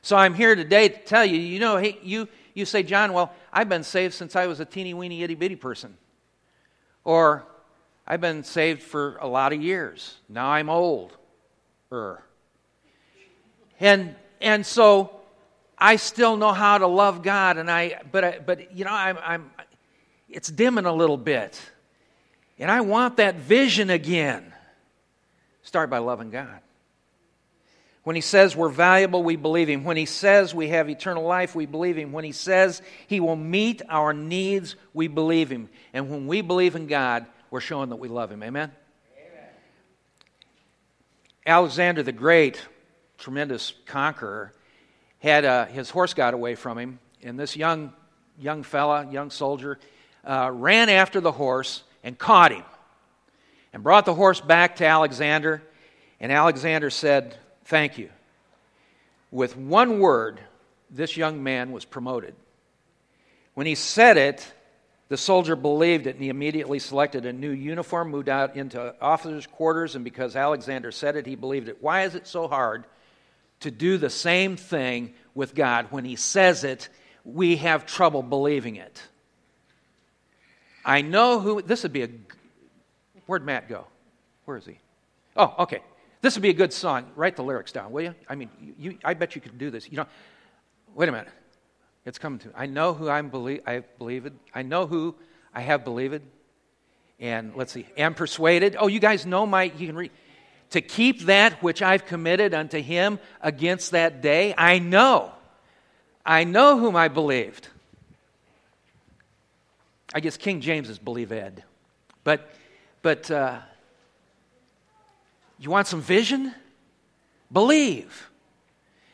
So 0.02 0.16
I'm 0.16 0.34
here 0.34 0.54
today 0.54 0.88
to 0.88 0.98
tell 0.98 1.24
you, 1.24 1.36
you 1.36 1.58
know, 1.58 1.76
hey, 1.76 1.98
you, 2.02 2.28
you 2.54 2.64
say, 2.64 2.82
John, 2.82 3.12
well, 3.12 3.32
I've 3.52 3.68
been 3.68 3.82
saved 3.82 4.14
since 4.14 4.36
I 4.36 4.46
was 4.46 4.60
a 4.60 4.64
teeny 4.64 4.94
weeny 4.94 5.22
itty 5.22 5.34
bitty 5.34 5.56
person. 5.56 5.96
Or 7.04 7.44
I've 8.06 8.20
been 8.20 8.44
saved 8.44 8.82
for 8.82 9.16
a 9.20 9.26
lot 9.26 9.52
of 9.52 9.60
years. 9.60 10.16
Now 10.28 10.48
I'm 10.48 10.70
old. 10.70 11.16
Er. 11.92 12.22
And, 13.80 14.14
and 14.40 14.64
so 14.64 15.20
I 15.78 15.96
still 15.96 16.36
know 16.36 16.52
how 16.52 16.78
to 16.78 16.86
love 16.86 17.22
God, 17.22 17.58
and 17.58 17.70
I, 17.70 18.00
but, 18.10 18.24
I, 18.24 18.38
but 18.38 18.74
you 18.74 18.84
know, 18.84 18.92
I'm, 18.92 19.18
I'm, 19.22 19.50
it's 20.28 20.48
dimming 20.48 20.86
a 20.86 20.92
little 20.92 21.18
bit. 21.18 21.60
And 22.58 22.70
I 22.70 22.80
want 22.80 23.18
that 23.18 23.36
vision 23.36 23.90
again. 23.90 24.52
Start 25.62 25.90
by 25.90 25.98
loving 25.98 26.30
God. 26.30 26.60
When 28.06 28.14
he 28.14 28.22
says 28.22 28.54
we're 28.54 28.68
valuable, 28.68 29.24
we 29.24 29.34
believe 29.34 29.68
him. 29.68 29.82
When 29.82 29.96
he 29.96 30.06
says 30.06 30.54
we 30.54 30.68
have 30.68 30.88
eternal 30.88 31.24
life, 31.24 31.56
we 31.56 31.66
believe 31.66 31.98
him. 31.98 32.12
When 32.12 32.22
he 32.22 32.30
says 32.30 32.80
he 33.08 33.18
will 33.18 33.34
meet 33.34 33.82
our 33.88 34.12
needs, 34.12 34.76
we 34.94 35.08
believe 35.08 35.50
him. 35.50 35.68
And 35.92 36.08
when 36.08 36.28
we 36.28 36.40
believe 36.40 36.76
in 36.76 36.86
God, 36.86 37.26
we're 37.50 37.60
showing 37.60 37.88
that 37.90 37.96
we 37.96 38.06
love 38.06 38.30
him. 38.30 38.44
Amen? 38.44 38.70
Amen. 39.18 39.44
Alexander 41.44 42.04
the 42.04 42.12
Great, 42.12 42.64
tremendous 43.18 43.72
conqueror, 43.86 44.54
had 45.20 45.44
uh, 45.44 45.66
his 45.66 45.90
horse 45.90 46.14
got 46.14 46.34
away 46.34 46.54
from 46.54 46.78
him, 46.78 46.98
and 47.22 47.38
this 47.38 47.56
young 47.56 47.92
young 48.38 48.62
fella, 48.62 49.10
young 49.10 49.30
soldier, 49.30 49.78
uh, 50.24 50.50
ran 50.52 50.88
after 50.88 51.20
the 51.20 51.32
horse 51.32 51.82
and 52.04 52.18
caught 52.18 52.52
him, 52.52 52.64
and 53.72 53.82
brought 53.82 54.04
the 54.04 54.14
horse 54.14 54.40
back 54.40 54.76
to 54.76 54.86
Alexander. 54.86 55.62
And 56.20 56.30
Alexander 56.32 56.90
said, 56.90 57.36
"Thank 57.64 57.98
you." 57.98 58.10
With 59.30 59.56
one 59.56 60.00
word, 60.00 60.40
this 60.90 61.16
young 61.16 61.42
man 61.42 61.72
was 61.72 61.84
promoted. 61.84 62.34
When 63.54 63.66
he 63.66 63.74
said 63.74 64.16
it, 64.16 64.52
the 65.08 65.16
soldier 65.16 65.56
believed 65.56 66.06
it 66.06 66.16
and 66.16 66.22
he 66.22 66.28
immediately 66.28 66.78
selected 66.78 67.26
a 67.26 67.32
new 67.32 67.50
uniform, 67.50 68.10
moved 68.10 68.28
out 68.28 68.56
into 68.56 68.94
officers' 69.00 69.46
quarters, 69.46 69.94
and 69.94 70.04
because 70.04 70.36
Alexander 70.36 70.90
said 70.90 71.16
it, 71.16 71.26
he 71.26 71.36
believed 71.36 71.68
it. 71.68 71.78
Why 71.80 72.02
is 72.02 72.14
it 72.14 72.26
so 72.26 72.48
hard 72.48 72.84
to 73.60 73.70
do 73.70 73.98
the 73.98 74.10
same 74.10 74.56
thing 74.56 75.14
with 75.34 75.54
God. 75.54 75.86
When 75.90 76.04
He 76.04 76.16
says 76.16 76.64
it, 76.64 76.88
we 77.24 77.56
have 77.56 77.86
trouble 77.86 78.22
believing 78.22 78.76
it. 78.76 79.02
I 80.84 81.02
know 81.02 81.40
who, 81.40 81.62
this 81.62 81.82
would 81.82 81.92
be 81.92 82.02
a, 82.04 82.08
where'd 83.26 83.44
Matt 83.44 83.68
go? 83.68 83.86
Where 84.44 84.56
is 84.56 84.64
he? 84.64 84.78
Oh, 85.36 85.52
okay. 85.58 85.82
This 86.22 86.36
would 86.36 86.42
be 86.42 86.50
a 86.50 86.54
good 86.54 86.72
song. 86.72 87.10
Write 87.16 87.34
the 87.34 87.42
lyrics 87.42 87.72
down, 87.72 87.90
will 87.90 88.02
you? 88.02 88.14
I 88.28 88.36
mean, 88.36 88.48
you, 88.78 88.96
I 89.04 89.14
bet 89.14 89.34
you 89.34 89.40
could 89.40 89.58
do 89.58 89.70
this. 89.70 89.90
You 89.90 89.98
know, 89.98 90.06
wait 90.94 91.08
a 91.08 91.12
minute. 91.12 91.28
It's 92.04 92.18
coming 92.18 92.38
to 92.38 92.48
me. 92.48 92.54
I 92.56 92.66
know 92.66 92.94
who 92.94 93.08
I'm 93.08 93.28
believe, 93.28 93.62
I 93.66 93.80
believed. 93.98 94.30
I 94.54 94.62
know 94.62 94.86
who 94.86 95.16
I 95.52 95.60
have 95.60 95.84
believed. 95.84 96.22
And 97.18 97.54
let's 97.56 97.72
see, 97.72 97.86
am 97.96 98.14
persuaded. 98.14 98.76
Oh, 98.78 98.86
you 98.86 99.00
guys 99.00 99.26
know 99.26 99.44
my, 99.44 99.64
you 99.64 99.88
can 99.88 99.96
read 99.96 100.12
to 100.70 100.80
keep 100.80 101.22
that 101.22 101.62
which 101.62 101.82
I've 101.82 102.06
committed 102.06 102.54
unto 102.54 102.80
him 102.80 103.18
against 103.40 103.92
that 103.92 104.20
day? 104.20 104.54
I 104.56 104.78
know. 104.78 105.32
I 106.24 106.44
know 106.44 106.78
whom 106.78 106.96
I 106.96 107.08
believed. 107.08 107.68
I 110.14 110.20
guess 110.20 110.36
King 110.36 110.60
James 110.60 110.88
is 110.88 110.98
believe 110.98 111.32
Ed. 111.32 111.62
But, 112.24 112.50
but 113.02 113.30
uh, 113.30 113.58
you 115.58 115.70
want 115.70 115.86
some 115.86 116.00
vision? 116.00 116.54
Believe. 117.52 118.30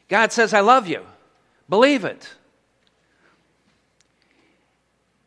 God 0.08 0.32
says, 0.32 0.54
I 0.54 0.60
love 0.60 0.88
you. 0.88 1.04
Believe 1.68 2.04
it. 2.04 2.28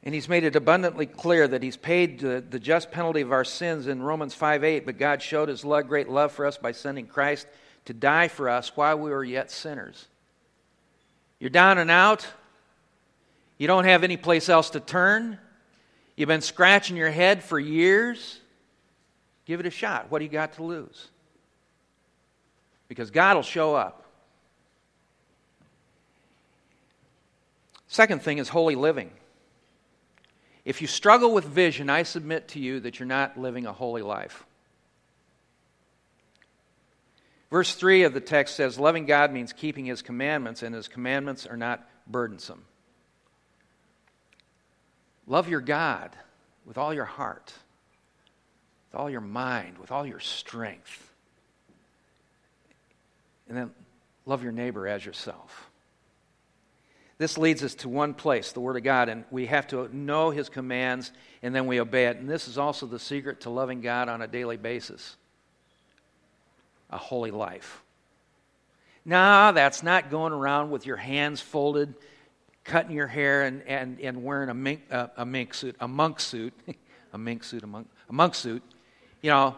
And 0.05 0.13
he's 0.13 0.29
made 0.29 0.43
it 0.43 0.55
abundantly 0.55 1.07
clear 1.07 1.47
that 1.47 1.63
he's 1.63 1.77
paid 1.77 2.19
the, 2.19 2.43
the 2.47 2.59
just 2.59 2.91
penalty 2.91 3.21
of 3.21 3.31
our 3.31 3.43
sins 3.43 3.87
in 3.87 4.03
Romans 4.03 4.35
5 4.35 4.63
8. 4.63 4.85
But 4.85 4.99
God 4.99 5.21
showed 5.21 5.49
his 5.49 5.65
love, 5.65 5.87
great 5.87 6.07
love 6.07 6.31
for 6.31 6.45
us 6.45 6.57
by 6.57 6.71
sending 6.71 7.07
Christ 7.07 7.47
to 7.85 7.93
die 7.93 8.27
for 8.27 8.47
us 8.47 8.75
while 8.75 8.99
we 8.99 9.09
were 9.09 9.23
yet 9.23 9.49
sinners. 9.49 10.05
You're 11.39 11.49
down 11.49 11.79
and 11.79 11.89
out. 11.89 12.25
You 13.57 13.67
don't 13.67 13.85
have 13.85 14.03
any 14.03 14.17
place 14.17 14.47
else 14.47 14.71
to 14.71 14.79
turn. 14.79 15.39
You've 16.15 16.27
been 16.27 16.41
scratching 16.41 16.97
your 16.97 17.09
head 17.09 17.43
for 17.43 17.59
years. 17.59 18.39
Give 19.45 19.59
it 19.59 19.65
a 19.65 19.71
shot. 19.71 20.11
What 20.11 20.19
do 20.19 20.25
you 20.25 20.31
got 20.31 20.53
to 20.53 20.63
lose? 20.63 21.09
Because 22.87 23.11
God 23.11 23.35
will 23.35 23.43
show 23.43 23.75
up. 23.75 24.03
Second 27.87 28.21
thing 28.21 28.37
is 28.37 28.49
holy 28.49 28.75
living. 28.75 29.09
If 30.65 30.81
you 30.81 30.87
struggle 30.87 31.31
with 31.31 31.45
vision, 31.45 31.89
I 31.91 32.03
submit 32.03 32.47
to 32.49 32.59
you 32.59 32.79
that 32.81 32.99
you're 32.99 33.07
not 33.07 33.39
living 33.39 33.67
a 33.67 33.71
holy 33.71 34.01
life. 34.01 34.43
Verse 37.51 37.75
3 37.75 38.03
of 38.03 38.13
the 38.13 38.19
text 38.19 38.55
says, 38.55 38.79
Loving 38.79 39.05
God 39.05 39.31
means 39.31 39.53
keeping 39.53 39.85
his 39.85 40.01
commandments, 40.01 40.63
and 40.63 40.73
his 40.73 40.87
commandments 40.87 41.45
are 41.45 41.55
not 41.55 41.87
burdensome. 42.07 42.65
Love 45.27 45.47
your 45.47 45.61
God 45.61 46.15
with 46.65 46.77
all 46.77 46.93
your 46.93 47.05
heart, 47.05 47.53
with 48.91 48.99
all 48.99 49.09
your 49.09 49.21
mind, 49.21 49.77
with 49.77 49.91
all 49.91 50.05
your 50.05 50.19
strength. 50.19 51.13
And 53.47 53.55
then 53.55 53.71
love 54.25 54.41
your 54.41 54.51
neighbor 54.51 54.87
as 54.87 55.05
yourself. 55.05 55.69
This 57.17 57.37
leads 57.37 57.63
us 57.63 57.75
to 57.75 57.89
one 57.89 58.13
place, 58.13 58.51
the 58.51 58.59
Word 58.59 58.75
of 58.75 58.83
God, 58.83 59.07
and 59.07 59.23
we 59.31 59.45
have 59.45 59.67
to 59.67 59.95
know 59.95 60.31
His 60.31 60.49
commands 60.49 61.11
and 61.41 61.55
then 61.55 61.65
we 61.65 61.79
obey 61.79 62.07
it. 62.07 62.17
And 62.17 62.29
this 62.29 62.47
is 62.47 62.57
also 62.57 62.85
the 62.85 62.99
secret 62.99 63.41
to 63.41 63.49
loving 63.49 63.81
God 63.81 64.09
on 64.09 64.21
a 64.21 64.27
daily 64.27 64.57
basis 64.57 65.15
a 66.91 66.97
holy 66.97 67.31
life. 67.31 67.81
Now, 69.05 69.51
that's 69.51 69.83
not 69.83 70.09
going 70.09 70.33
around 70.33 70.69
with 70.69 70.85
your 70.85 70.97
hands 70.97 71.41
folded, 71.41 71.93
cutting 72.63 72.95
your 72.95 73.07
hair, 73.07 73.43
and, 73.43 73.63
and, 73.63 73.99
and 73.99 74.23
wearing 74.23 74.49
a 74.49 74.53
mink, 74.53 74.83
uh, 74.91 75.07
a 75.17 75.25
mink 75.25 75.53
suit, 75.53 75.75
a 75.79 75.87
monk 75.87 76.19
suit, 76.19 76.53
a 77.13 77.17
mink 77.17 77.43
suit, 77.43 77.63
a 77.63 77.67
monk, 77.67 77.87
a 78.07 78.13
monk 78.13 78.35
suit, 78.35 78.63
you 79.21 79.31
know, 79.31 79.55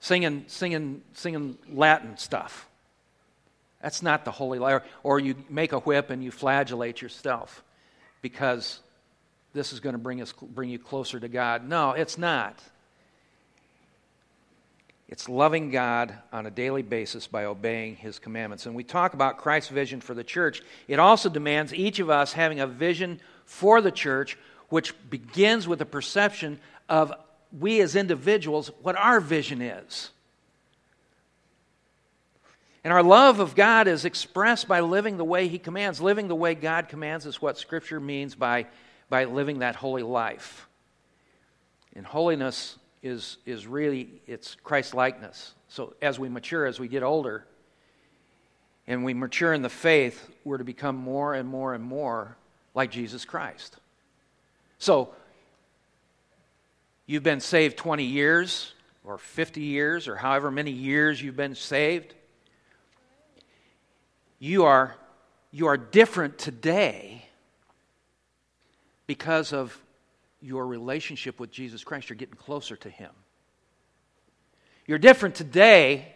singing, 0.00 0.44
singing, 0.46 1.02
singing 1.12 1.58
Latin 1.70 2.16
stuff. 2.16 2.69
That's 3.82 4.02
not 4.02 4.24
the 4.24 4.30
holy 4.30 4.58
life. 4.58 4.82
Or 5.02 5.18
you 5.18 5.36
make 5.48 5.72
a 5.72 5.78
whip 5.80 6.10
and 6.10 6.22
you 6.22 6.30
flagellate 6.30 7.00
yourself 7.00 7.62
because 8.22 8.80
this 9.52 9.72
is 9.72 9.80
going 9.80 9.94
to 9.94 9.98
bring, 9.98 10.20
us, 10.20 10.32
bring 10.32 10.70
you 10.70 10.78
closer 10.78 11.18
to 11.18 11.28
God. 11.28 11.66
No, 11.66 11.92
it's 11.92 12.18
not. 12.18 12.58
It's 15.08 15.28
loving 15.28 15.70
God 15.70 16.14
on 16.32 16.46
a 16.46 16.50
daily 16.50 16.82
basis 16.82 17.26
by 17.26 17.44
obeying 17.46 17.96
His 17.96 18.20
commandments. 18.20 18.66
And 18.66 18.76
we 18.76 18.84
talk 18.84 19.12
about 19.12 19.38
Christ's 19.38 19.70
vision 19.70 20.00
for 20.00 20.14
the 20.14 20.22
church. 20.22 20.62
It 20.86 21.00
also 21.00 21.28
demands 21.28 21.74
each 21.74 21.98
of 21.98 22.10
us 22.10 22.32
having 22.32 22.60
a 22.60 22.66
vision 22.66 23.20
for 23.44 23.80
the 23.80 23.90
church, 23.90 24.38
which 24.68 24.94
begins 25.10 25.66
with 25.66 25.80
a 25.80 25.86
perception 25.86 26.60
of 26.88 27.12
we 27.58 27.80
as 27.80 27.96
individuals, 27.96 28.70
what 28.82 28.94
our 28.94 29.18
vision 29.18 29.60
is. 29.60 30.10
And 32.82 32.92
our 32.92 33.02
love 33.02 33.40
of 33.40 33.54
God 33.54 33.88
is 33.88 34.04
expressed 34.04 34.66
by 34.66 34.80
living 34.80 35.16
the 35.16 35.24
way 35.24 35.48
He 35.48 35.58
commands. 35.58 36.00
Living 36.00 36.28
the 36.28 36.34
way 36.34 36.54
God 36.54 36.88
commands 36.88 37.26
is 37.26 37.42
what 37.42 37.58
Scripture 37.58 38.00
means 38.00 38.34
by, 38.34 38.66
by 39.08 39.24
living 39.24 39.58
that 39.58 39.76
holy 39.76 40.02
life. 40.02 40.66
And 41.94 42.06
holiness 42.06 42.78
is, 43.02 43.36
is 43.44 43.66
really, 43.66 44.22
it's 44.26 44.56
Christ 44.62 44.94
likeness. 44.94 45.54
So 45.68 45.94
as 46.00 46.18
we 46.18 46.28
mature, 46.28 46.66
as 46.66 46.80
we 46.80 46.88
get 46.88 47.02
older, 47.02 47.44
and 48.86 49.04
we 49.04 49.14
mature 49.14 49.52
in 49.52 49.62
the 49.62 49.68
faith, 49.68 50.28
we're 50.44 50.58
to 50.58 50.64
become 50.64 50.96
more 50.96 51.34
and 51.34 51.48
more 51.48 51.74
and 51.74 51.84
more 51.84 52.36
like 52.74 52.90
Jesus 52.90 53.24
Christ. 53.24 53.76
So, 54.78 55.14
you've 57.06 57.22
been 57.22 57.40
saved 57.40 57.76
20 57.76 58.04
years, 58.04 58.72
or 59.04 59.18
50 59.18 59.60
years, 59.60 60.08
or 60.08 60.16
however 60.16 60.50
many 60.50 60.70
years 60.70 61.22
you've 61.22 61.36
been 61.36 61.54
saved. 61.54 62.14
You 64.40 64.64
are, 64.64 64.96
you 65.52 65.66
are 65.66 65.76
different 65.76 66.38
today 66.38 67.26
because 69.06 69.52
of 69.52 69.78
your 70.40 70.66
relationship 70.66 71.38
with 71.38 71.50
Jesus 71.50 71.84
Christ, 71.84 72.08
you're 72.08 72.16
getting 72.16 72.36
closer 72.36 72.74
to 72.76 72.88
Him. 72.88 73.10
You're 74.86 74.98
different 74.98 75.34
today 75.34 76.14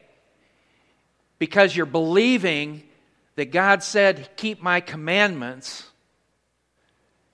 because 1.39 1.77
you're 1.77 1.85
believing 1.85 2.83
that 3.37 3.53
God 3.53 3.83
said, 3.83 4.31
Keep 4.37 4.63
my 4.63 4.81
commandments. 4.81 5.85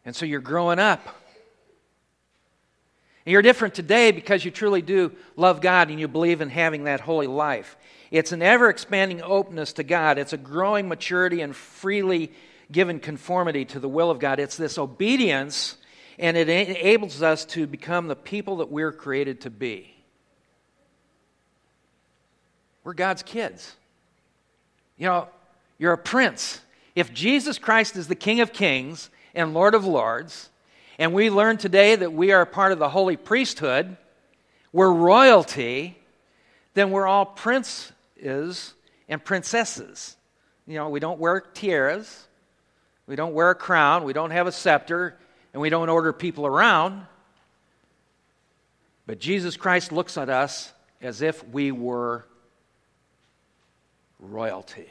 And 0.04 0.16
so 0.16 0.26
you're 0.26 0.40
growing 0.40 0.80
up. 0.80 1.06
And 3.24 3.32
you're 3.32 3.42
different 3.42 3.74
today 3.74 4.10
because 4.10 4.44
you 4.44 4.50
truly 4.50 4.82
do 4.82 5.12
love 5.36 5.60
God 5.60 5.90
and 5.90 6.00
you 6.00 6.08
believe 6.08 6.40
in 6.40 6.48
having 6.48 6.84
that 6.84 7.00
holy 7.00 7.28
life. 7.28 7.76
It's 8.10 8.32
an 8.32 8.42
ever 8.42 8.68
expanding 8.68 9.22
openness 9.22 9.74
to 9.74 9.84
God, 9.84 10.18
it's 10.18 10.32
a 10.32 10.38
growing 10.38 10.88
maturity 10.88 11.40
and 11.40 11.54
freely 11.54 12.32
given 12.72 13.00
conformity 13.00 13.64
to 13.66 13.80
the 13.80 13.88
will 13.88 14.10
of 14.10 14.18
God. 14.18 14.38
It's 14.38 14.56
this 14.56 14.78
obedience 14.78 15.76
and 16.18 16.36
it 16.36 16.48
enables 16.48 17.22
us 17.22 17.44
to 17.46 17.66
become 17.66 18.06
the 18.06 18.16
people 18.16 18.58
that 18.58 18.70
we're 18.70 18.92
created 18.92 19.40
to 19.42 19.50
be. 19.50 19.94
We're 22.84 22.92
God's 22.92 23.22
kids. 23.22 23.74
You 24.98 25.06
know, 25.06 25.28
you're 25.78 25.94
a 25.94 25.98
prince. 25.98 26.60
If 26.94 27.12
Jesus 27.12 27.58
Christ 27.58 27.96
is 27.96 28.06
the 28.06 28.14
King 28.14 28.40
of 28.40 28.52
Kings 28.52 29.08
and 29.34 29.54
Lord 29.54 29.74
of 29.74 29.86
Lords, 29.86 30.50
and 30.98 31.14
we 31.14 31.30
learn 31.30 31.56
today 31.56 31.96
that 31.96 32.12
we 32.12 32.32
are 32.32 32.44
part 32.44 32.72
of 32.72 32.78
the 32.78 32.90
holy 32.90 33.16
priesthood, 33.16 33.96
we're 34.72 34.92
royalty, 34.92 35.96
then 36.74 36.90
we're 36.90 37.06
all 37.06 37.24
princes 38.20 38.74
and 39.08 39.24
princesses. 39.24 40.16
You 40.66 40.76
know, 40.76 40.88
we 40.88 41.00
don't 41.00 41.18
wear 41.18 41.40
tiaras, 41.40 42.28
we 43.06 43.16
don't 43.16 43.34
wear 43.34 43.50
a 43.50 43.54
crown, 43.54 44.04
we 44.04 44.12
don't 44.12 44.30
have 44.30 44.46
a 44.46 44.52
scepter, 44.52 45.18
and 45.52 45.60
we 45.60 45.70
don't 45.70 45.88
order 45.88 46.12
people 46.12 46.46
around. 46.46 47.06
But 49.06 49.18
Jesus 49.18 49.56
Christ 49.56 49.90
looks 49.90 50.16
at 50.16 50.28
us 50.28 50.72
as 51.00 51.22
if 51.22 51.46
we 51.48 51.72
were 51.72 52.24
royalty. 54.20 54.88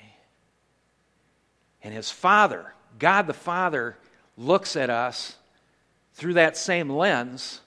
And 1.81 1.93
his 1.93 2.11
Father, 2.11 2.73
God 2.97 3.27
the 3.27 3.33
Father, 3.33 3.95
looks 4.37 4.75
at 4.75 4.89
us 4.89 5.37
through 6.13 6.33
that 6.33 6.57
same 6.57 6.89
lens 6.89 7.61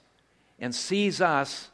and 0.59 0.75
sees 0.75 1.19
us 1.19 1.69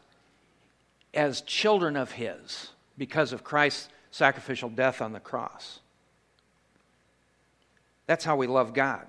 as 1.13 1.41
children 1.41 1.97
of 1.97 2.13
his 2.13 2.69
because 2.99 3.33
of 3.33 3.43
Christ's 3.43 3.89
sacrificial 4.11 4.69
death 4.69 5.01
on 5.01 5.13
the 5.13 5.19
cross. 5.19 5.79
That's 8.05 8.23
how 8.23 8.35
we 8.35 8.45
love 8.45 8.73
God. 8.73 9.07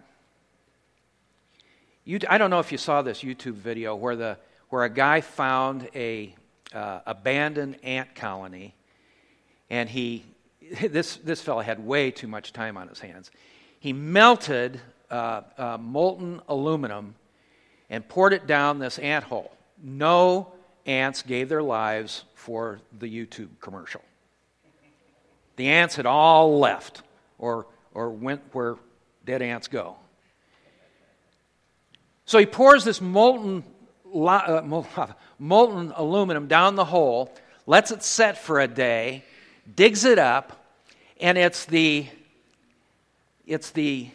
You, 2.04 2.18
I 2.28 2.38
don't 2.38 2.48
know 2.48 2.60
if 2.60 2.72
you 2.72 2.78
saw 2.78 3.02
this 3.02 3.20
YouTube 3.20 3.54
video 3.54 3.94
where, 3.94 4.16
the, 4.16 4.38
where 4.70 4.84
a 4.84 4.90
guy 4.90 5.20
found 5.20 5.88
a 5.94 6.34
uh, 6.72 7.00
abandoned 7.04 7.76
ant 7.82 8.14
colony, 8.14 8.74
and 9.68 9.88
he 9.88 10.24
this 10.90 11.16
this 11.16 11.42
fellow 11.42 11.60
had 11.60 11.84
way 11.84 12.10
too 12.10 12.28
much 12.28 12.52
time 12.52 12.76
on 12.76 12.88
his 12.88 13.00
hands. 13.00 13.30
He 13.80 13.92
melted 13.92 14.80
uh, 15.10 15.42
uh, 15.58 15.78
molten 15.80 16.40
aluminum 16.48 17.14
and 17.88 18.06
poured 18.08 18.32
it 18.32 18.46
down 18.46 18.78
this 18.78 18.98
ant 18.98 19.24
hole. 19.24 19.50
No 19.82 20.52
ants 20.86 21.22
gave 21.22 21.48
their 21.48 21.62
lives 21.62 22.24
for 22.34 22.80
the 22.98 23.06
YouTube 23.06 23.48
commercial. 23.60 24.02
The 25.56 25.68
ants 25.68 25.96
had 25.96 26.06
all 26.06 26.58
left 26.58 27.02
or, 27.38 27.66
or 27.94 28.10
went 28.10 28.42
where 28.52 28.76
dead 29.26 29.42
ants 29.42 29.68
go. 29.68 29.96
So 32.24 32.38
he 32.38 32.46
pours 32.46 32.84
this 32.84 33.00
molten, 33.00 33.64
uh, 34.14 34.62
molten 35.38 35.92
aluminum 35.96 36.46
down 36.46 36.76
the 36.76 36.84
hole, 36.84 37.34
lets 37.66 37.90
it 37.90 38.02
set 38.02 38.38
for 38.38 38.60
a 38.60 38.68
day, 38.68 39.24
digs 39.74 40.04
it 40.04 40.18
up, 40.18 40.64
and 41.20 41.36
it's 41.36 41.64
the, 41.66 42.06
it's 43.46 43.70
the 43.70 44.10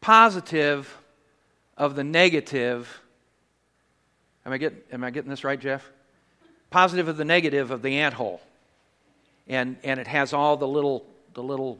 positive 0.00 0.98
of 1.76 1.96
the 1.96 2.04
negative. 2.04 3.00
Am 4.46 4.52
I, 4.52 4.58
get, 4.58 4.86
am 4.92 5.02
I 5.04 5.10
getting 5.10 5.30
this 5.30 5.44
right, 5.44 5.58
Jeff? 5.58 5.90
Positive 6.70 7.08
of 7.08 7.16
the 7.16 7.24
negative 7.24 7.70
of 7.70 7.82
the 7.82 7.98
ant 7.98 8.14
hole. 8.14 8.40
And, 9.48 9.76
and 9.82 9.98
it 9.98 10.06
has 10.06 10.32
all 10.32 10.56
the 10.56 10.68
little, 10.68 11.06
the 11.34 11.42
little 11.42 11.78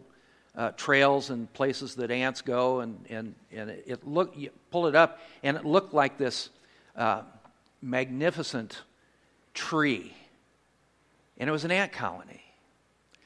uh, 0.57 0.70
trails 0.77 1.31
and 1.31 1.53
places 1.53 1.96
that 1.96 2.11
ants 2.11 2.40
go, 2.42 2.81
and, 2.81 3.05
and, 3.11 3.35
and 3.53 3.70
it 3.70 4.07
look 4.07 4.35
you 4.37 4.50
pull 4.70 4.87
it 4.87 4.94
up, 4.94 5.20
and 5.42 5.57
it 5.57 5.64
looked 5.64 5.92
like 5.92 6.16
this 6.16 6.48
uh, 6.96 7.22
magnificent 7.83 8.83
tree, 9.53 10.14
and 11.38 11.48
it 11.48 11.53
was 11.53 11.64
an 11.64 11.70
ant 11.70 11.92
colony. 11.92 12.42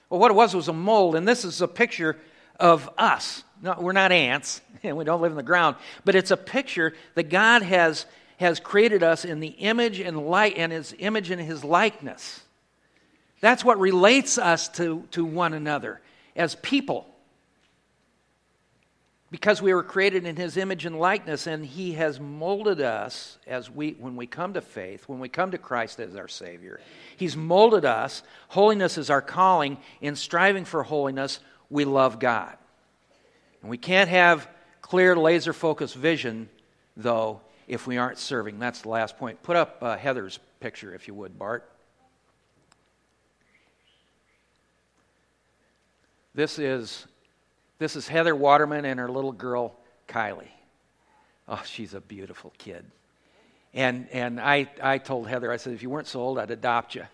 Well, 0.08 0.20
what 0.20 0.30
it 0.30 0.34
was 0.34 0.54
was 0.54 0.68
a 0.68 0.72
mold, 0.72 1.16
and 1.16 1.28
this 1.28 1.44
is 1.44 1.60
a 1.60 1.68
picture 1.68 2.16
of 2.58 2.88
us. 2.96 3.44
No, 3.62 3.76
we're 3.78 3.92
not 3.92 4.10
ants, 4.10 4.62
and 4.82 4.96
we 4.96 5.04
don't 5.04 5.20
live 5.20 5.32
in 5.32 5.36
the 5.36 5.42
ground, 5.42 5.76
but 6.04 6.14
it's 6.14 6.30
a 6.30 6.36
picture 6.36 6.94
that 7.14 7.24
God 7.24 7.62
has 7.62 8.06
has 8.38 8.60
created 8.60 9.02
us 9.02 9.24
in 9.24 9.40
the 9.40 9.48
image 9.48 10.00
and 10.00 10.26
light 10.26 10.54
and 10.56 10.72
his 10.72 10.94
image 10.98 11.30
and 11.30 11.40
his 11.40 11.62
likeness. 11.62 12.42
That's 13.40 13.64
what 13.64 13.78
relates 13.78 14.38
us 14.38 14.68
to, 14.70 15.04
to 15.12 15.24
one 15.24 15.54
another 15.54 16.00
as 16.34 16.54
people. 16.56 17.06
because 19.30 19.60
we 19.60 19.74
were 19.74 19.82
created 19.82 20.24
in 20.24 20.36
his 20.36 20.56
image 20.56 20.86
and 20.86 20.98
likeness 20.98 21.46
and 21.46 21.64
he 21.64 21.92
has 21.92 22.18
molded 22.18 22.80
us 22.80 23.38
as 23.46 23.70
we 23.70 23.90
when 23.98 24.16
we 24.16 24.26
come 24.26 24.54
to 24.54 24.60
faith 24.60 25.04
when 25.06 25.18
we 25.18 25.28
come 25.28 25.50
to 25.50 25.58
christ 25.58 26.00
as 26.00 26.16
our 26.16 26.28
savior 26.28 26.80
he's 27.16 27.36
molded 27.36 27.84
us 27.84 28.22
holiness 28.48 28.96
is 28.96 29.10
our 29.10 29.20
calling 29.22 29.76
in 30.00 30.16
striving 30.16 30.64
for 30.64 30.82
holiness 30.82 31.40
we 31.68 31.84
love 31.84 32.18
god 32.18 32.56
and 33.60 33.70
we 33.70 33.76
can't 33.76 34.08
have 34.08 34.48
clear 34.80 35.14
laser 35.14 35.52
focused 35.52 35.94
vision 35.94 36.48
though 36.96 37.40
if 37.68 37.86
we 37.86 37.96
aren't 37.96 38.18
serving 38.18 38.58
that's 38.58 38.82
the 38.82 38.88
last 38.88 39.16
point 39.18 39.40
put 39.42 39.56
up 39.56 39.78
uh, 39.82 39.96
heather's 39.96 40.40
picture 40.58 40.94
if 40.94 41.06
you 41.06 41.14
would 41.14 41.38
bart 41.38 41.70
this 46.34 46.58
is 46.58 47.06
this 47.78 47.94
is 47.94 48.08
Heather 48.08 48.34
Waterman 48.34 48.84
and 48.84 48.98
her 48.98 49.08
little 49.08 49.32
girl, 49.32 49.76
Kylie. 50.08 50.50
Oh, 51.48 51.62
she's 51.64 51.94
a 51.94 52.00
beautiful 52.00 52.52
kid. 52.58 52.84
And, 53.72 54.08
and 54.10 54.40
I, 54.40 54.68
I 54.82 54.98
told 54.98 55.28
Heather, 55.28 55.52
I 55.52 55.56
said, 55.56 55.74
if 55.74 55.82
you 55.82 55.90
weren't 55.90 56.08
so 56.08 56.20
old, 56.20 56.38
I'd 56.38 56.50
adopt 56.50 56.96
you. 56.96 57.04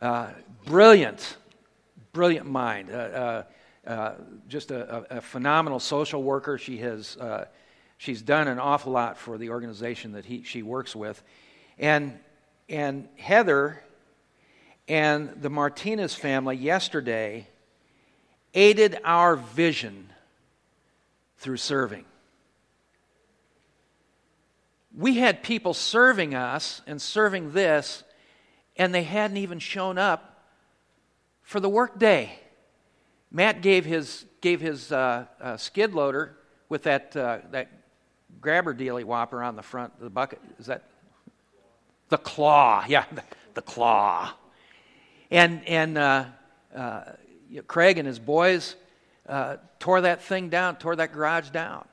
Uh, 0.00 0.28
brilliant, 0.64 1.36
brilliant 2.12 2.46
mind. 2.46 2.90
Uh, 2.90 2.94
uh, 2.94 3.42
uh 3.86 4.14
just 4.48 4.70
a, 4.70 5.18
a, 5.18 5.20
phenomenal 5.20 5.78
social 5.78 6.22
worker. 6.22 6.58
She 6.58 6.78
has, 6.78 7.16
uh, 7.18 7.46
she's 7.98 8.22
done 8.22 8.48
an 8.48 8.58
awful 8.58 8.92
lot 8.92 9.18
for 9.18 9.38
the 9.38 9.50
organization 9.50 10.12
that 10.12 10.24
he, 10.24 10.42
she 10.42 10.62
works 10.62 10.94
with. 10.94 11.22
And, 11.78 12.18
and 12.68 13.08
Heather 13.16 13.82
and 14.88 15.30
the 15.40 15.50
Martinez 15.50 16.14
family 16.14 16.56
yesterday 16.56 17.48
aided 18.54 18.98
our 19.04 19.36
vision 19.36 20.10
through 21.38 21.58
serving. 21.58 22.04
We 24.96 25.18
had 25.18 25.42
people 25.42 25.74
serving 25.74 26.34
us 26.34 26.80
and 26.86 27.02
serving 27.02 27.52
this, 27.52 28.02
and 28.76 28.94
they 28.94 29.02
hadn't 29.02 29.36
even 29.36 29.58
shown 29.58 29.98
up 29.98 30.42
for 31.42 31.60
the 31.60 31.68
workday. 31.68 32.38
Matt 33.30 33.60
gave 33.60 33.84
his, 33.84 34.24
gave 34.40 34.60
his 34.60 34.90
uh, 34.90 35.26
uh, 35.40 35.56
skid 35.58 35.92
loader 35.92 36.36
with 36.70 36.84
that, 36.84 37.14
uh, 37.14 37.38
that 37.50 37.68
grabber 38.40 38.74
dealy 38.74 39.04
whopper 39.04 39.42
on 39.42 39.56
the 39.56 39.62
front 39.62 39.92
of 39.94 40.00
the 40.00 40.10
bucket. 40.10 40.40
Is 40.58 40.66
that 40.66 40.84
the 42.08 42.18
claw? 42.18 42.84
Yeah, 42.88 43.04
the, 43.12 43.22
the 43.54 43.62
claw. 43.62 44.32
And, 45.30 45.66
and 45.66 45.98
uh, 45.98 46.24
uh, 46.74 47.02
Craig 47.66 47.98
and 47.98 48.06
his 48.06 48.18
boys 48.18 48.76
uh, 49.28 49.56
tore 49.78 50.02
that 50.02 50.22
thing 50.22 50.48
down, 50.48 50.76
tore 50.76 50.96
that 50.96 51.12
garage 51.12 51.50
down. 51.50 51.86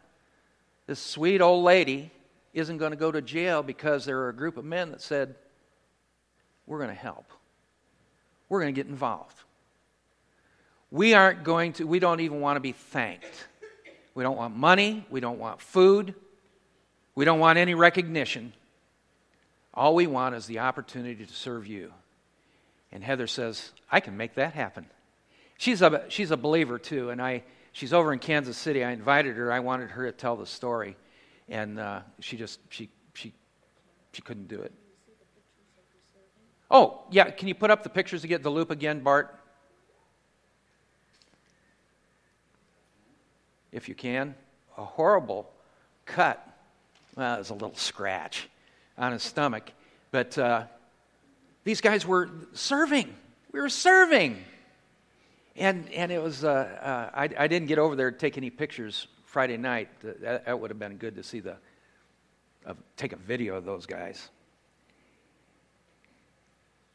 This 0.86 1.00
sweet 1.00 1.42
old 1.42 1.64
lady 1.64 2.12
isn't 2.54 2.78
going 2.78 2.92
to 2.92 2.98
go 2.98 3.12
to 3.12 3.22
jail 3.22 3.64
because 3.64 4.06
there 4.06 4.18
were 4.18 4.30
a 4.30 4.36
group 4.36 4.58
of 4.58 4.66
men 4.66 4.92
that 4.92 5.02
said, 5.02 5.36
We're 6.68 6.78
going 6.78 6.90
to 6.90 6.96
help. 6.96 7.26
We're 8.50 8.62
going 8.62 8.74
to 8.74 8.80
get 8.80 8.88
involved. 8.88 9.38
We 10.92 11.16
aren't 11.16 11.44
going 11.44 11.74
to, 11.74 11.88
we 11.88 11.98
don't 11.98 12.20
even 12.20 12.40
want 12.40 12.58
to 12.58 12.60
be 12.60 12.74
thanked. 12.74 13.48
We 14.14 14.24
don't 14.24 14.38
want 14.38 14.56
money. 14.56 15.06
We 15.10 15.22
don't 15.22 15.40
want 15.40 15.60
food. 15.60 16.14
We 17.16 17.26
don't 17.26 17.40
want 17.40 17.58
any 17.58 17.76
recognition. 17.76 18.54
All 19.74 19.96
we 19.96 20.08
want 20.08 20.36
is 20.36 20.46
the 20.46 20.60
opportunity 20.60 21.26
to 21.26 21.34
serve 21.34 21.68
you. 21.68 21.92
And 22.92 23.04
Heather 23.04 23.28
says, 23.28 23.72
I 23.92 24.00
can 24.00 24.18
make 24.18 24.36
that 24.36 24.54
happen. 24.54 24.86
She's 25.58 25.82
a, 25.82 26.06
she's 26.10 26.32
a 26.32 26.38
believer 26.38 26.78
too, 26.78 27.10
and 27.10 27.22
I, 27.22 27.44
she's 27.72 27.94
over 27.94 28.14
in 28.14 28.20
Kansas 28.20 28.58
City. 28.58 28.84
I 28.84 28.92
invited 28.92 29.36
her. 29.36 29.52
I 29.52 29.60
wanted 29.60 29.92
her 29.92 30.06
to 30.06 30.12
tell 30.12 30.36
the 30.36 30.46
story, 30.46 30.96
and 31.50 31.80
uh, 31.80 32.02
she 32.20 32.38
just 32.38 32.60
she 32.70 32.90
she 33.14 33.34
she 34.12 34.22
couldn't 34.22 34.48
do 34.48 34.62
it. 34.62 34.74
Oh 36.70 37.04
yeah, 37.12 37.30
can 37.30 37.48
you 37.48 37.56
put 37.56 37.72
up 37.72 37.84
the 37.84 37.90
pictures 37.90 38.22
to 38.22 38.28
get 38.28 38.44
the 38.44 38.50
loop 38.50 38.72
again, 38.72 39.02
Bart? 39.02 39.40
If 43.72 43.90
you 43.90 43.96
can, 43.96 44.36
a 44.78 44.84
horrible 44.84 45.50
cut. 46.06 46.46
Well, 47.16 47.36
it 47.36 47.40
was 47.40 47.50
a 47.52 47.54
little 47.54 47.76
scratch 47.76 48.50
on 48.98 49.12
his 49.12 49.24
stomach, 49.24 49.72
but 50.12 50.38
uh, 50.38 50.66
these 51.64 51.82
guys 51.82 52.06
were 52.06 52.30
serving. 52.54 53.14
We 53.52 53.62
were 53.62 53.70
serving. 53.70 54.44
And, 55.56 55.92
and 55.94 56.12
it 56.12 56.22
was, 56.22 56.44
uh, 56.44 56.50
uh, 56.50 57.18
I, 57.18 57.30
I 57.38 57.48
didn't 57.48 57.68
get 57.68 57.78
over 57.78 57.96
there 57.96 58.10
to 58.10 58.18
take 58.18 58.38
any 58.38 58.50
pictures 58.50 59.08
Friday 59.26 59.58
night. 59.58 59.90
That, 60.02 60.46
that 60.46 60.60
would 60.60 60.72
have 60.72 60.80
been 60.80 60.98
good 60.98 61.16
to 61.16 61.24
see 61.24 61.40
the, 61.40 61.58
take 62.98 63.14
a 63.14 63.18
video 63.18 63.56
of 63.56 63.66
those 63.66 63.86
guys. 63.86 64.30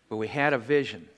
But 0.08 0.16
we 0.16 0.26
had 0.26 0.52
a 0.52 0.58
vision. 0.58 1.08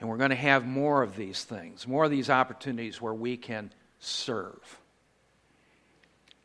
And 0.00 0.08
we're 0.08 0.16
going 0.16 0.30
to 0.30 0.36
have 0.36 0.66
more 0.66 1.02
of 1.02 1.14
these 1.16 1.44
things, 1.44 1.86
more 1.86 2.04
of 2.04 2.10
these 2.10 2.28
opportunities 2.28 3.00
where 3.00 3.14
we 3.14 3.36
can 3.36 3.70
serve. 4.00 4.80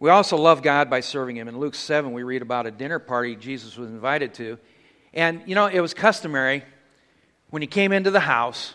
We 0.01 0.09
also 0.09 0.35
love 0.35 0.63
God 0.63 0.89
by 0.89 1.01
serving 1.01 1.37
Him. 1.37 1.47
In 1.47 1.59
Luke 1.59 1.75
7, 1.75 2.11
we 2.11 2.23
read 2.23 2.41
about 2.41 2.65
a 2.65 2.71
dinner 2.71 2.97
party 2.97 3.35
Jesus 3.35 3.77
was 3.77 3.87
invited 3.87 4.33
to. 4.33 4.57
And, 5.13 5.43
you 5.45 5.53
know, 5.53 5.67
it 5.67 5.79
was 5.79 5.93
customary 5.93 6.63
when 7.51 7.61
you 7.61 7.67
came 7.67 7.91
into 7.91 8.09
the 8.09 8.19
house, 8.19 8.73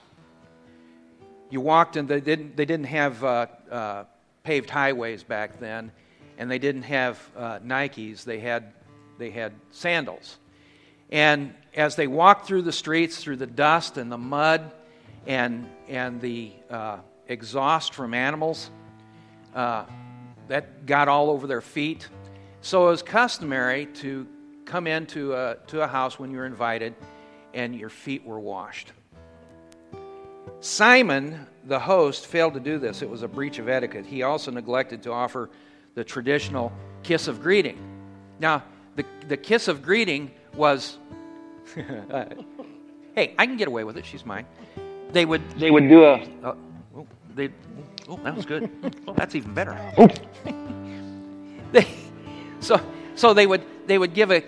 you 1.51 1.61
walked 1.61 1.97
and 1.97 2.07
they 2.07 2.21
didn't, 2.21 2.57
they 2.57 2.65
didn't 2.65 2.87
have 2.87 3.25
uh, 3.25 3.47
uh, 3.69 4.05
paved 4.45 4.71
highways 4.71 5.25
back 5.25 5.59
then, 5.59 5.91
and 6.39 6.49
they 6.49 6.61
didn't 6.61 6.85
have 6.85 7.19
uh, 7.37 7.59
Nikes. 7.59 8.23
They 8.23 8.39
had, 8.39 8.73
they 9.19 9.31
had 9.31 9.53
sandals. 9.73 10.39
And 11.11 11.55
as 11.75 11.97
they 11.97 12.07
walked 12.07 12.47
through 12.47 12.63
the 12.63 12.73
streets, 12.73 13.17
through 13.21 13.39
the 13.39 13.49
dust 13.49 13.97
and 13.97 14.13
the 14.13 14.19
mud 14.19 14.71
and, 15.27 15.69
and 15.89 16.21
the 16.21 16.53
uh, 16.71 16.99
exhaust 17.27 17.95
from 17.95 18.15
animals, 18.15 18.71
uh, 19.57 19.87
that 20.49 20.87
got 20.87 21.09
all 21.09 21.31
over 21.31 21.47
their 21.47 21.61
feet. 21.61 22.09
So 22.61 22.89
it 22.89 22.91
was 22.91 23.03
customary 23.03 23.87
to 23.87 24.27
come 24.65 24.87
into 24.87 25.35
a, 25.35 25.57
to 25.69 25.83
a 25.83 25.87
house 25.87 26.19
when 26.19 26.31
you 26.31 26.39
were 26.39 26.47
invited 26.47 26.95
and 27.55 27.75
your 27.75 27.89
feet 27.89 28.25
were 28.25 28.41
washed. 28.41 28.93
Simon, 30.61 31.47
the 31.65 31.79
host, 31.79 32.27
failed 32.27 32.55
to 32.55 32.61
do 32.61 32.79
this. 32.79 33.03
It 33.03 33.09
was 33.09 33.23
a 33.23 33.29
breach 33.29 33.59
of 33.59 33.69
etiquette. 33.69 34.07
He 34.07 34.23
also 34.23 34.51
neglected 34.51 35.03
to 35.05 35.13
offer 35.13 35.51
the 35.95 36.05
traditional 36.05 36.73
kiss 37.03 37.29
of 37.29 37.41
greeting. 37.41 37.79
Now, 38.39 38.65
the, 38.97 39.05
the 39.29 39.37
kiss 39.37 39.69
of 39.69 39.83
greeting 39.83 40.31
was 40.55 40.99
hey, 41.75 43.35
I 43.39 43.47
can 43.47 43.57
get 43.57 43.69
away 43.69 43.85
with 43.85 43.97
it. 43.97 44.07
She's 44.07 44.25
mine. 44.25 44.47
They 45.11 45.25
would 45.25 45.43
they 45.59 45.71
would 45.71 45.89
do 45.89 46.05
a 46.05 46.15
uh, 46.43 46.55
they 47.35 47.51
oh 48.09 48.17
that 48.23 48.35
was 48.37 48.47
good. 48.47 48.71
Oh, 49.07 49.13
that's 49.17 49.35
even 49.35 49.55
better. 49.55 49.77
Oh. 49.99 50.09
they, 51.73 51.87
so 52.61 52.81
so 53.15 53.35
they 53.35 53.47
would 53.47 53.65
they 53.87 53.99
would 53.99 54.15
give 54.15 54.31
a 54.31 54.45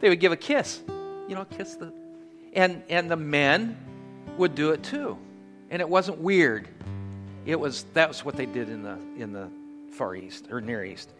they 0.00 0.08
would 0.08 0.20
give 0.20 0.32
a 0.32 0.36
kiss. 0.36 0.82
You 1.28 1.36
know, 1.36 1.44
kiss 1.44 1.76
the 1.76 1.92
and, 2.52 2.82
and 2.88 3.10
the 3.10 3.16
men 3.16 3.76
would 4.36 4.54
do 4.54 4.70
it 4.70 4.82
too. 4.82 5.16
And 5.70 5.80
it 5.80 5.88
wasn't 5.88 6.18
weird. 6.18 6.68
It 7.46 7.58
was, 7.58 7.84
that 7.94 8.08
was 8.08 8.24
what 8.24 8.36
they 8.36 8.46
did 8.46 8.68
in 8.68 8.82
the, 8.82 8.98
in 9.16 9.32
the 9.32 9.48
Far 9.92 10.14
East 10.14 10.48
or 10.50 10.60
Near 10.60 10.84
East. 10.84 11.10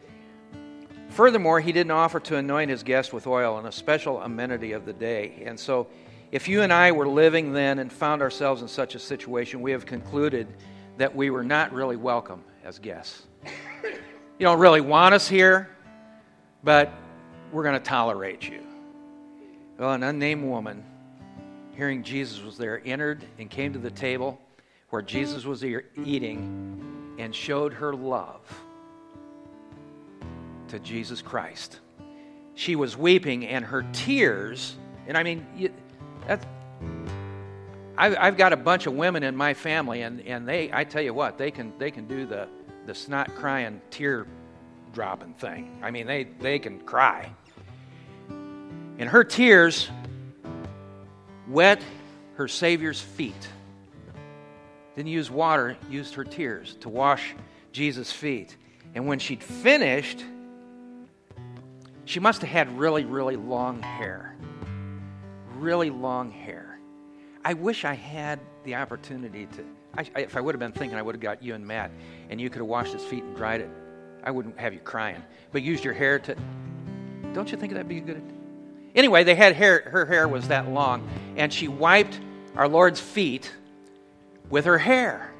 Furthermore, 1.08 1.60
he 1.60 1.72
didn't 1.72 1.90
offer 1.90 2.20
to 2.20 2.36
anoint 2.36 2.70
his 2.70 2.82
guest 2.82 3.12
with 3.12 3.26
oil, 3.26 3.58
and 3.58 3.66
a 3.66 3.72
special 3.72 4.20
amenity 4.22 4.72
of 4.72 4.86
the 4.86 4.94
day. 4.94 5.42
And 5.44 5.60
so, 5.60 5.88
if 6.30 6.48
you 6.48 6.62
and 6.62 6.72
I 6.72 6.92
were 6.92 7.06
living 7.06 7.52
then 7.52 7.78
and 7.78 7.92
found 7.92 8.22
ourselves 8.22 8.62
in 8.62 8.68
such 8.68 8.94
a 8.94 8.98
situation, 8.98 9.60
we 9.60 9.72
have 9.72 9.84
concluded 9.84 10.46
that 10.98 11.14
we 11.14 11.30
were 11.30 11.44
not 11.44 11.72
really 11.72 11.96
welcome 11.96 12.42
as 12.64 12.78
guests. 12.78 13.22
You 14.38 14.46
don't 14.46 14.58
really 14.58 14.80
want 14.80 15.14
us 15.14 15.28
here, 15.28 15.68
but 16.64 16.92
we're 17.52 17.62
going 17.62 17.78
to 17.78 17.84
tolerate 17.84 18.48
you. 18.48 18.60
Well, 19.78 19.92
an 19.92 20.02
unnamed 20.02 20.44
woman 20.44 20.84
hearing 21.76 22.02
Jesus 22.02 22.42
was 22.42 22.58
there, 22.58 22.82
entered 22.84 23.24
and 23.38 23.48
came 23.50 23.72
to 23.72 23.78
the 23.78 23.90
table 23.90 24.40
where 24.90 25.02
Jesus 25.02 25.44
was 25.44 25.64
eating 25.64 27.16
and 27.18 27.34
showed 27.34 27.72
her 27.72 27.94
love 27.94 28.40
to 30.68 30.78
Jesus 30.78 31.22
Christ. 31.22 31.80
She 32.54 32.76
was 32.76 32.96
weeping, 32.96 33.46
and 33.46 33.64
her 33.64 33.86
tears, 33.92 34.76
and 35.06 35.16
I 35.16 35.22
mean, 35.22 35.46
that's. 36.26 36.44
I've 37.96 38.36
got 38.36 38.52
a 38.52 38.56
bunch 38.56 38.86
of 38.86 38.94
women 38.94 39.22
in 39.22 39.36
my 39.36 39.54
family, 39.54 40.02
and, 40.02 40.20
and 40.22 40.48
they, 40.48 40.70
I 40.72 40.84
tell 40.84 41.02
you 41.02 41.12
what, 41.12 41.36
they 41.36 41.50
can, 41.50 41.72
they 41.78 41.90
can 41.90 42.06
do 42.06 42.26
the, 42.26 42.48
the 42.86 42.94
snot 42.94 43.34
crying, 43.34 43.80
tear 43.90 44.26
dropping 44.92 45.34
thing. 45.34 45.78
I 45.82 45.90
mean, 45.90 46.06
they, 46.06 46.24
they 46.24 46.58
can 46.58 46.80
cry. 46.80 47.30
And 48.98 49.08
her 49.08 49.24
tears 49.24 49.90
wet 51.48 51.82
her 52.36 52.48
Savior's 52.48 53.00
feet. 53.00 53.48
didn't 54.96 55.10
use 55.10 55.30
water, 55.30 55.76
used 55.90 56.14
her 56.14 56.24
tears 56.24 56.76
to 56.80 56.88
wash 56.88 57.34
Jesus' 57.72 58.10
feet. 58.10 58.56
And 58.94 59.06
when 59.06 59.18
she'd 59.18 59.42
finished, 59.42 60.24
she 62.04 62.20
must 62.20 62.40
have 62.40 62.50
had 62.50 62.78
really, 62.78 63.04
really 63.04 63.36
long 63.36 63.82
hair. 63.82 64.36
Really 65.56 65.90
long 65.90 66.30
hair. 66.30 66.71
I 67.44 67.54
wish 67.54 67.84
I 67.84 67.94
had 67.94 68.40
the 68.64 68.76
opportunity 68.76 69.46
to. 69.46 69.64
I, 69.96 70.06
I, 70.14 70.20
if 70.20 70.36
I 70.36 70.40
would 70.40 70.54
have 70.54 70.60
been 70.60 70.72
thinking, 70.72 70.96
I 70.96 71.02
would 71.02 71.14
have 71.14 71.22
got 71.22 71.42
you 71.42 71.54
and 71.54 71.66
Matt, 71.66 71.90
and 72.30 72.40
you 72.40 72.48
could 72.48 72.60
have 72.60 72.68
washed 72.68 72.92
his 72.92 73.02
feet 73.04 73.24
and 73.24 73.36
dried 73.36 73.60
it. 73.60 73.70
I 74.24 74.30
wouldn't 74.30 74.58
have 74.58 74.72
you 74.72 74.80
crying. 74.80 75.22
But 75.50 75.62
used 75.62 75.84
your 75.84 75.94
hair 75.94 76.18
to. 76.20 76.36
Don't 77.32 77.50
you 77.50 77.58
think 77.58 77.72
that'd 77.72 77.88
be 77.88 78.00
good? 78.00 78.22
Anyway, 78.94 79.24
they 79.24 79.34
had 79.34 79.54
hair. 79.54 79.80
Her 79.90 80.06
hair 80.06 80.28
was 80.28 80.48
that 80.48 80.68
long, 80.68 81.08
and 81.36 81.52
she 81.52 81.66
wiped 81.66 82.20
our 82.54 82.68
Lord's 82.68 83.00
feet 83.00 83.52
with 84.48 84.66
her 84.66 84.78
hair. 84.78 85.32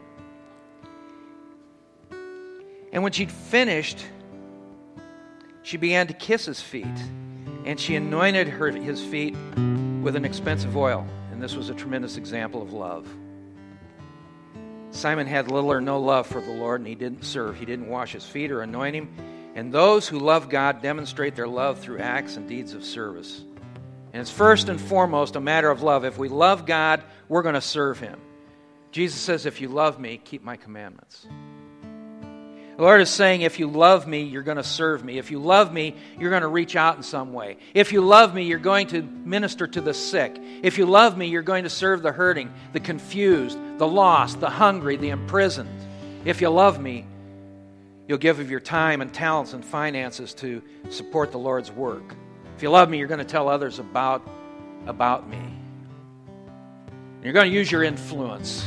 And 2.93 3.03
when 3.03 3.13
she'd 3.13 3.31
finished, 3.31 4.05
she 5.63 5.77
began 5.77 6.09
to 6.09 6.15
kiss 6.15 6.47
his 6.47 6.61
feet, 6.61 6.87
and 7.65 7.79
she 7.79 7.95
anointed 7.95 8.49
her, 8.49 8.71
his 8.71 9.03
feet 9.03 9.37
with 10.03 10.17
an 10.17 10.25
expensive 10.25 10.77
oil. 10.77 11.07
This 11.43 11.57
was 11.57 11.71
a 11.71 11.75
tremendous 11.75 12.19
example 12.19 12.63
of 12.63 12.73
love. 12.73 13.05
Simon 14.93 15.27
had 15.27 15.51
little 15.51 15.73
or 15.73 15.81
no 15.81 15.99
love 15.99 16.29
for 16.29 16.41
the 16.41 16.53
Lord, 16.53 16.81
and 16.81 16.87
he 16.87 16.95
didn't 16.95 17.25
serve. 17.25 17.59
He 17.59 17.65
didn't 17.65 17.89
wash 17.89 18.13
his 18.13 18.25
feet 18.25 18.53
or 18.53 18.63
anoint 18.63 18.95
him. 18.95 19.13
And 19.57 19.73
those 19.73 20.07
who 20.07 20.21
love 20.21 20.49
God 20.49 20.83
demonstrate 20.83 21.35
their 21.35 21.49
love 21.49 21.81
through 21.81 21.99
acts 21.99 22.37
and 22.37 22.49
deeds 22.49 22.75
of 22.75 22.85
service. 22.85 23.43
And 24.13 24.21
it's 24.21 24.31
first 24.31 24.69
and 24.69 24.81
foremost 24.81 25.35
a 25.35 25.41
matter 25.41 25.69
of 25.69 25.83
love. 25.83 26.05
If 26.05 26.17
we 26.17 26.29
love 26.29 26.65
God, 26.65 27.03
we're 27.29 27.43
going 27.43 27.57
to 27.57 27.61
serve 27.61 27.99
him. 27.99 28.21
Jesus 28.93 29.21
says, 29.21 29.45
If 29.45 29.61
you 29.61 29.67
love 29.67 29.99
me, 29.99 30.19
keep 30.19 30.45
my 30.45 30.57
commandments. 30.57 31.27
The 32.77 32.83
Lord 32.83 33.03
is 33.03 33.11
saying, 33.11 33.43
if 33.43 33.59
you 33.59 33.67
love 33.67 34.07
me, 34.07 34.23
you're 34.23 34.43
going 34.43 34.57
to 34.57 34.65
serve 34.65 35.05
me. 35.05 35.19
If 35.19 35.31
you 35.31 35.39
love 35.39 35.73
me, 35.73 35.95
you're 36.19 36.31
going 36.31 36.43
to 36.43 36.49
reach 36.49 36.75
out 36.75 36.97
in 36.97 37.03
some 37.03 37.35
way. 37.35 37.59
If 37.75 37.93
you 37.93 38.01
love 38.01 38.35
me, 38.35 38.45
you're 38.45 38.59
going 38.59 38.87
to 38.89 39.03
minister 39.03 39.67
to 39.67 39.81
the 39.83 39.93
sick. 39.93 40.41
If 40.63 40.79
you 40.79 40.87
love 40.87 41.19
me, 41.19 41.27
you're 41.27 41.43
going 41.43 41.65
to 41.65 41.71
serve 41.71 42.03
the 42.03 42.13
hurting, 42.13 42.51
the 42.73 42.81
confused, 42.81 43.59
the 43.77 43.87
lost, 43.87 44.41
the 44.41 44.49
hungry, 44.49 44.97
the 44.97 45.11
imprisoned. 45.11 45.69
If 46.25 46.41
you 46.41 46.49
love 46.49 46.81
me, 46.81 47.05
you'll 48.09 48.19
give 48.19 48.41
of 48.41 48.51
your 48.51 48.61
time 48.61 49.03
and 49.03 49.13
talents 49.13 49.53
and 49.53 49.63
finances 49.63 50.33
to 50.35 50.63
support 50.89 51.31
the 51.31 51.39
Lord's 51.39 51.71
work. 51.71 52.15
If 52.57 52.63
you 52.63 52.71
love 52.71 52.89
me, 52.89 52.97
you're 52.99 53.09
going 53.09 53.19
to 53.19 53.25
tell 53.25 53.51
others 53.51 53.81
about, 53.81 54.27
about 54.87 55.29
me. 55.29 55.43
You're 57.23 57.35
going 57.35 57.51
to 57.51 57.55
use 57.55 57.71
your 57.71 57.83
influence 57.83 58.67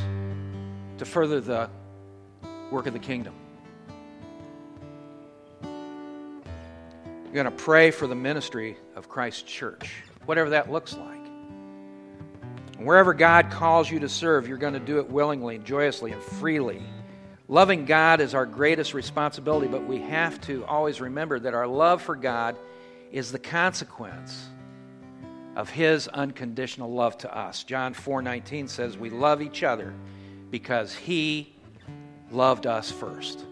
to 1.00 1.06
further 1.06 1.42
the 1.42 1.70
work 2.70 2.86
of 2.86 2.94
the 2.94 3.00
kingdom. 3.00 3.34
You're 7.36 7.44
going 7.44 7.58
to 7.58 7.64
pray 7.66 7.92
for 7.92 8.08
the 8.08 8.16
ministry 8.16 8.78
of 8.96 9.10
Christ's 9.10 9.42
church, 9.42 9.92
whatever 10.24 10.52
that 10.52 10.72
looks 10.72 10.96
like. 10.96 11.20
And 12.78 12.88
wherever 12.88 13.14
God 13.14 13.52
calls 13.52 13.92
you 13.92 14.00
to 14.00 14.08
serve, 14.08 14.48
you're 14.48 14.58
going 14.58 14.72
to 14.72 14.80
do 14.80 15.00
it 15.00 15.10
willingly, 15.10 15.58
joyously, 15.58 16.14
and 16.14 16.24
freely. 16.24 16.82
Loving 17.50 17.84
God 17.84 18.22
is 18.22 18.34
our 18.34 18.46
greatest 18.46 18.94
responsibility, 18.94 19.68
but 19.68 19.86
we 19.86 19.98
have 19.98 20.40
to 20.44 20.64
always 20.64 21.02
remember 21.02 21.38
that 21.38 21.54
our 21.54 21.68
love 21.68 22.02
for 22.02 22.16
God 22.16 22.56
is 23.12 23.34
the 23.34 23.40
consequence 23.40 24.48
of 25.58 25.70
his 25.70 26.08
unconditional 26.08 26.94
love 26.94 27.18
to 27.18 27.38
us. 27.38 27.66
John 27.66 27.94
4:19 27.94 28.70
says 28.70 28.98
we 28.98 29.10
love 29.10 29.42
each 29.42 29.62
other 29.62 29.94
because 30.52 30.96
he 30.96 31.54
loved 32.32 32.66
us 32.66 32.92
first. 32.92 33.44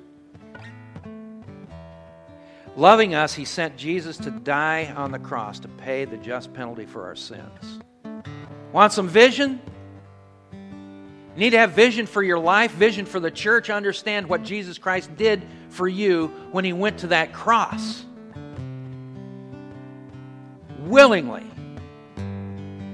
Loving 2.75 3.13
us, 3.13 3.33
he 3.33 3.45
sent 3.45 3.77
Jesus 3.77 4.17
to 4.17 4.31
die 4.31 4.91
on 4.95 5.11
the 5.11 5.19
cross 5.19 5.59
to 5.59 5.67
pay 5.67 6.05
the 6.05 6.17
just 6.17 6.53
penalty 6.53 6.85
for 6.85 7.05
our 7.05 7.15
sins. 7.15 7.79
Want 8.71 8.91
some 8.91 9.07
vision? 9.07 9.61
You 10.51 11.39
need 11.39 11.51
to 11.51 11.59
have 11.59 11.71
vision 11.71 12.07
for 12.07 12.23
your 12.23 12.39
life, 12.39 12.71
vision 12.71 13.05
for 13.05 13.19
the 13.19 13.29
church, 13.29 13.69
understand 13.69 14.27
what 14.27 14.43
Jesus 14.43 14.77
Christ 14.79 15.15
did 15.15 15.43
for 15.69 15.87
you 15.87 16.27
when 16.51 16.65
he 16.65 16.73
went 16.73 16.99
to 16.99 17.07
that 17.07 17.33
cross. 17.33 18.05
Willingly 20.79 21.45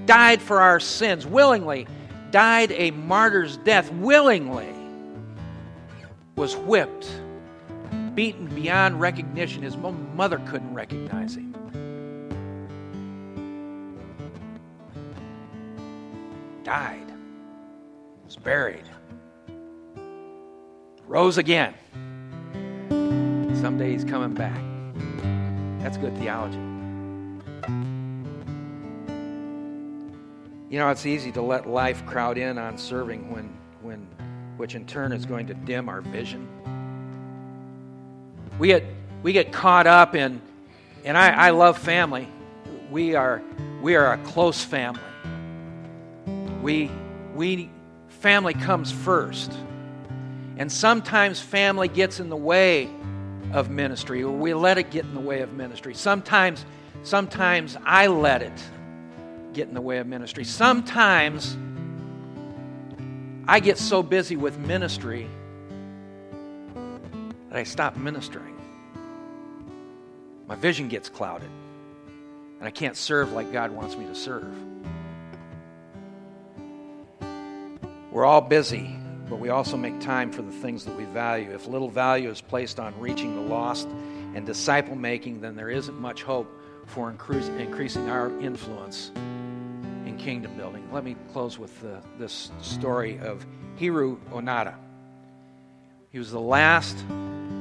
died 0.05 0.41
for 0.41 0.59
our 0.59 0.79
sins, 0.79 1.25
willingly 1.25 1.87
died 2.31 2.71
a 2.71 2.91
martyr's 2.91 3.57
death, 3.57 3.91
willingly 3.93 4.73
was 6.35 6.55
whipped 6.55 7.09
beaten 8.09 8.47
beyond 8.47 8.99
recognition. 8.99 9.63
His 9.63 9.77
mother 9.77 10.39
couldn't 10.47 10.73
recognize 10.73 11.35
him. 11.35 11.55
Died, 16.63 17.11
was 18.25 18.35
buried, 18.35 18.85
rose 21.07 21.37
again. 21.37 21.73
Someday 23.59 23.91
he's 23.91 24.05
coming 24.05 24.33
back. 24.33 24.61
That's 25.81 25.97
good 25.97 26.15
theology. 26.17 26.59
You 30.69 30.77
know, 30.77 30.89
it's 30.89 31.07
easy 31.07 31.31
to 31.31 31.41
let 31.41 31.67
life 31.67 32.05
crowd 32.05 32.37
in 32.37 32.59
on 32.59 32.77
serving 32.77 33.31
when, 33.31 33.57
when, 33.81 34.07
which 34.57 34.75
in 34.75 34.85
turn 34.85 35.11
is 35.11 35.25
going 35.25 35.47
to 35.47 35.55
dim 35.55 35.89
our 35.89 36.01
vision. 36.01 36.47
We 38.59 38.67
get, 38.67 38.83
we 39.23 39.31
get 39.31 39.53
caught 39.53 39.87
up 39.87 40.15
in, 40.15 40.41
and 41.05 41.17
I, 41.17 41.29
I 41.29 41.49
love 41.51 41.77
family. 41.77 42.27
We 42.91 43.15
are, 43.15 43.41
we 43.81 43.95
are 43.95 44.11
a 44.11 44.17
close 44.17 44.61
family. 44.61 45.01
We, 46.61 46.91
we, 47.35 47.69
family 48.09 48.53
comes 48.53 48.91
first. 48.91 49.53
And 50.57 50.69
sometimes 50.69 51.39
family 51.39 51.87
gets 51.87 52.19
in 52.19 52.27
the 52.27 52.35
way 52.35 52.89
of 53.53 53.69
ministry, 53.69 54.23
or 54.23 54.31
we 54.31 54.53
let 54.53 54.77
it 54.77 54.91
get 54.91 55.05
in 55.05 55.13
the 55.13 55.21
way 55.21 55.39
of 55.39 55.53
ministry. 55.53 55.93
Sometimes, 55.93 56.65
sometimes 57.03 57.77
I 57.85 58.07
let 58.07 58.41
it 58.41 58.63
get 59.53 59.69
in 59.69 59.73
the 59.73 59.81
way 59.81 59.99
of 59.99 60.07
ministry. 60.07 60.43
Sometimes 60.43 61.55
I 63.47 63.61
get 63.61 63.77
so 63.77 64.03
busy 64.03 64.35
with 64.35 64.57
ministry 64.57 65.29
that 67.49 67.57
I 67.57 67.63
stop 67.63 67.97
ministering. 67.97 68.55
My 70.47 70.55
vision 70.55 70.87
gets 70.87 71.09
clouded, 71.09 71.49
and 72.59 72.67
I 72.67 72.71
can't 72.71 72.95
serve 72.95 73.31
like 73.31 73.51
God 73.51 73.71
wants 73.71 73.95
me 73.95 74.05
to 74.05 74.15
serve. 74.15 74.53
We're 78.11 78.25
all 78.25 78.41
busy, 78.41 78.95
but 79.29 79.39
we 79.39 79.49
also 79.49 79.77
make 79.77 79.99
time 79.99 80.31
for 80.31 80.41
the 80.41 80.51
things 80.51 80.85
that 80.85 80.95
we 80.95 81.05
value. 81.05 81.51
If 81.51 81.67
little 81.67 81.89
value 81.89 82.29
is 82.29 82.41
placed 82.41 82.79
on 82.79 82.99
reaching 82.99 83.35
the 83.35 83.41
lost 83.41 83.87
and 83.87 84.45
disciple 84.45 84.95
making, 84.95 85.41
then 85.41 85.55
there 85.55 85.69
isn't 85.69 85.99
much 85.99 86.23
hope 86.23 86.51
for 86.87 87.11
increasing 87.11 88.09
our 88.09 88.31
influence 88.39 89.11
in 90.05 90.17
kingdom 90.17 90.57
building. 90.57 90.91
Let 90.91 91.03
me 91.03 91.15
close 91.31 91.59
with 91.59 91.83
uh, 91.85 91.99
this 92.17 92.51
story 92.61 93.19
of 93.19 93.45
Hiroo 93.79 94.17
Onoda. 94.31 94.73
He 96.11 96.17
was 96.17 96.31
the 96.31 96.39
last 96.39 96.97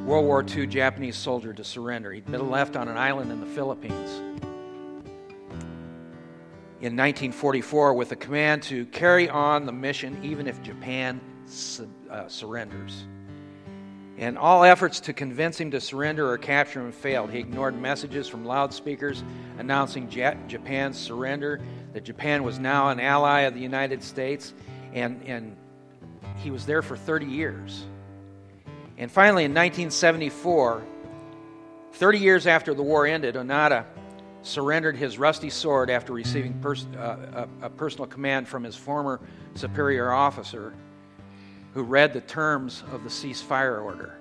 World 0.09 0.25
War 0.25 0.43
II 0.43 0.67
Japanese 0.67 1.17
soldier 1.17 1.53
to 1.53 1.63
surrender. 1.63 2.11
He'd 2.11 2.25
been 2.25 2.49
left 2.49 2.77
on 2.77 2.89
an 2.89 2.97
island 2.97 3.31
in 3.31 3.41
the 3.41 3.47
Philippines 3.47 4.09
in 6.81 6.97
1944 6.97 7.93
with 7.93 8.11
a 8.13 8.17
command 8.17 8.63
to 8.63 8.87
carry 8.87 9.29
on 9.29 9.67
the 9.67 9.73
mission 9.73 10.19
even 10.25 10.47
if 10.47 10.63
Japan 10.63 11.21
su- 11.45 11.93
uh, 12.11 12.27
surrenders. 12.27 13.05
And 14.17 14.39
all 14.39 14.65
efforts 14.65 14.99
to 15.01 15.13
convince 15.13 15.61
him 15.61 15.73
to 15.73 15.81
surrender 15.81 16.31
or 16.31 16.39
capture 16.39 16.81
him 16.81 16.91
failed. 16.91 17.31
He 17.31 17.41
ignored 17.41 17.79
messages 17.79 18.27
from 18.27 18.47
loudspeakers 18.47 19.23
announcing 19.59 20.09
Japan's 20.09 20.97
surrender, 20.97 21.61
that 21.93 22.05
Japan 22.05 22.45
was 22.45 22.59
now 22.59 22.89
an 22.89 22.99
ally 22.99 23.41
of 23.41 23.53
the 23.53 23.61
United 23.61 24.03
States, 24.03 24.55
and, 24.95 25.23
and 25.25 25.55
he 26.39 26.51
was 26.51 26.65
there 26.65 26.81
for 26.81 26.97
30 26.97 27.27
years. 27.27 27.85
And 28.99 29.11
finally, 29.11 29.45
in 29.45 29.53
1974, 29.53 30.85
30 31.93 32.19
years 32.19 32.47
after 32.49 32.75
the 32.75 32.83
war 32.83 33.07
ended, 33.07 33.37
Onoda 33.37 33.87
surrendered 34.43 34.97
his 34.97 35.19
rusty 35.19 35.51
sword 35.51 35.89
after 35.89 36.13
receiving 36.13 36.55
pers- 36.61 36.87
uh, 36.97 37.47
a, 37.63 37.67
a 37.67 37.71
personal 37.71 38.07
command 38.07 38.49
from 38.49 38.65
his 38.65 38.75
former 38.75 39.21
superior 39.55 40.11
officer 40.11 40.75
who 41.75 41.83
read 41.85 42.13
the 42.13 42.21
terms 42.21 42.83
of 42.93 43.05
the 43.05 43.09
ceasefire 43.09 43.83
order. 43.83 44.19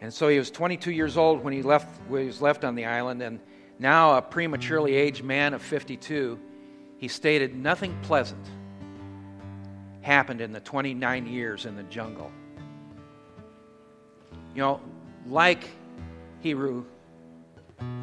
And 0.00 0.14
so 0.14 0.28
he 0.28 0.38
was 0.38 0.52
22 0.52 0.92
years 0.92 1.16
old 1.16 1.42
when 1.42 1.52
he, 1.52 1.62
left, 1.62 1.88
when 2.08 2.22
he 2.22 2.26
was 2.28 2.40
left 2.40 2.64
on 2.64 2.76
the 2.76 2.84
island, 2.84 3.22
and 3.22 3.40
now 3.80 4.16
a 4.16 4.22
prematurely 4.22 4.94
aged 4.94 5.24
man 5.24 5.52
of 5.52 5.62
52, 5.62 6.38
he 6.98 7.08
stated, 7.08 7.56
Nothing 7.56 7.98
pleasant 8.02 8.46
happened 10.02 10.40
in 10.40 10.52
the 10.52 10.60
29 10.60 11.26
years 11.26 11.66
in 11.66 11.74
the 11.74 11.82
jungle. 11.84 12.30
You 14.58 14.64
know, 14.64 14.80
like 15.28 15.70
Hiroo 16.42 16.84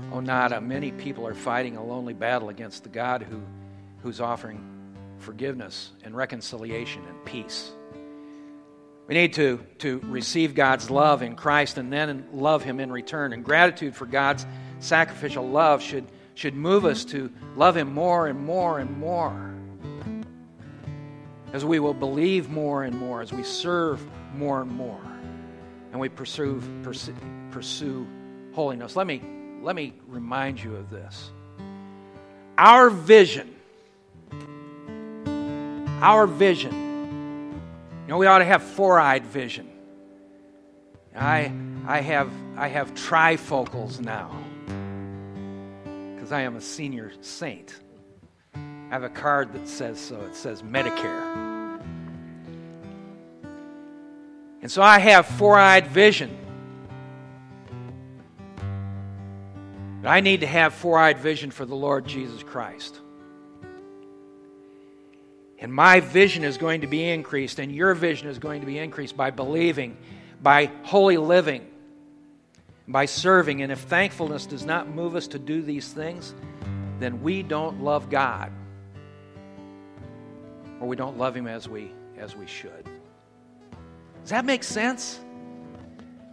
Onoda, 0.10 0.64
many 0.64 0.94
people 0.94 1.28
are 1.28 1.34
fighting 1.34 1.76
a 1.76 1.84
lonely 1.84 2.14
battle 2.14 2.48
against 2.48 2.84
the 2.84 2.90
God 2.90 3.24
who, 3.24 3.42
who's 4.02 4.22
offering 4.22 4.64
forgiveness 5.18 5.92
and 6.06 6.16
reconciliation 6.16 7.04
and 7.10 7.26
peace. 7.26 7.74
We 9.08 9.16
need 9.16 9.34
to, 9.34 9.66
to 9.80 10.00
receive 10.06 10.56
God's 10.56 10.90
love 10.90 11.24
in 11.24 11.36
Christ 11.36 11.78
and 11.78 11.92
then 11.92 12.26
love 12.32 12.64
Him 12.64 12.80
in 12.80 12.90
return. 12.90 13.34
And 13.34 13.44
gratitude 13.44 13.94
for 13.94 14.06
God's 14.06 14.46
sacrificial 14.80 15.46
love 15.46 15.82
should, 15.82 16.06
should 16.36 16.56
move 16.56 16.86
us 16.86 17.04
to 17.04 17.30
love 17.58 17.76
Him 17.76 17.94
more 17.94 18.28
and 18.28 18.40
more 18.40 18.80
and 18.80 18.98
more. 18.98 19.54
As 21.52 21.66
we 21.66 21.80
will 21.80 21.94
believe 21.94 22.48
more 22.48 22.86
and 22.86 22.98
more, 22.98 23.22
as 23.22 23.34
we 23.34 23.44
serve 23.44 24.02
more 24.34 24.62
and 24.62 24.72
more, 24.72 25.02
and 25.96 26.02
we 26.02 26.10
pursue, 26.10 26.62
pursue, 26.84 27.16
pursue 27.52 28.06
holiness. 28.52 28.98
Let 28.98 29.08
me, 29.08 29.22
let 29.62 29.78
me 29.78 29.94
remind 30.10 30.62
you 30.62 30.76
of 30.76 30.90
this. 30.90 31.32
Our 32.58 32.90
vision, 32.90 33.56
our 36.02 36.28
vision, 36.28 36.74
you 36.74 38.08
know, 38.10 38.18
we 38.18 38.28
ought 38.28 38.40
to 38.40 38.44
have 38.44 38.62
four 38.62 39.00
eyed 39.00 39.26
vision. 39.26 39.70
I, 41.16 41.54
I, 41.88 42.02
have, 42.02 42.30
I 42.58 42.68
have 42.68 42.94
trifocals 42.94 44.02
now 44.02 44.38
because 46.14 46.34
I 46.34 46.42
am 46.42 46.58
a 46.58 46.62
senior 46.62 47.14
saint. 47.22 47.74
I 48.54 48.60
have 48.90 49.04
a 49.04 49.10
card 49.10 49.54
that 49.54 49.70
says 49.70 49.98
so. 49.98 50.20
It 50.26 50.36
says 50.36 50.62
Medicare. 50.62 51.55
And 54.66 54.72
so 54.72 54.82
I 54.82 54.98
have 54.98 55.28
four 55.28 55.60
eyed 55.60 55.86
vision. 55.86 56.36
But 60.02 60.10
I 60.10 60.22
need 60.22 60.40
to 60.42 60.48
have 60.48 60.74
four 60.74 60.98
eyed 60.98 61.20
vision 61.20 61.52
for 61.52 61.68
the 61.68 61.76
Lord 61.76 62.08
Jesus 62.08 62.42
Christ. 62.42 63.00
And 65.60 65.72
my 65.72 66.00
vision 66.00 66.44
is 66.44 66.58
going 66.58 66.82
to 66.82 66.88
be 66.88 67.08
increased, 67.08 67.60
and 67.60 67.72
your 67.72 67.94
vision 67.94 68.28
is 68.28 68.40
going 68.40 68.62
to 68.62 68.66
be 68.66 68.80
increased 68.80 69.16
by 69.16 69.30
believing, 69.30 69.98
by 70.42 70.72
holy 70.82 71.18
living, 71.18 71.68
by 72.88 73.06
serving. 73.06 73.62
And 73.62 73.72
if 73.72 73.82
thankfulness 73.82 74.48
does 74.48 74.66
not 74.66 74.88
move 74.88 75.16
us 75.16 75.28
to 75.28 75.38
do 75.38 75.62
these 75.62 75.94
things, 75.94 76.34
then 76.98 77.22
we 77.22 77.44
don't 77.44 77.84
love 77.84 78.10
God. 78.10 78.52
Or 80.80 80.88
we 80.88 80.96
don't 80.96 81.20
love 81.20 81.38
Him 81.38 81.46
as 81.46 81.70
we, 81.70 81.92
as 82.18 82.36
we 82.36 82.48
should. 82.48 82.95
Does 84.26 84.32
that 84.32 84.44
make 84.44 84.64
sense? 84.64 85.20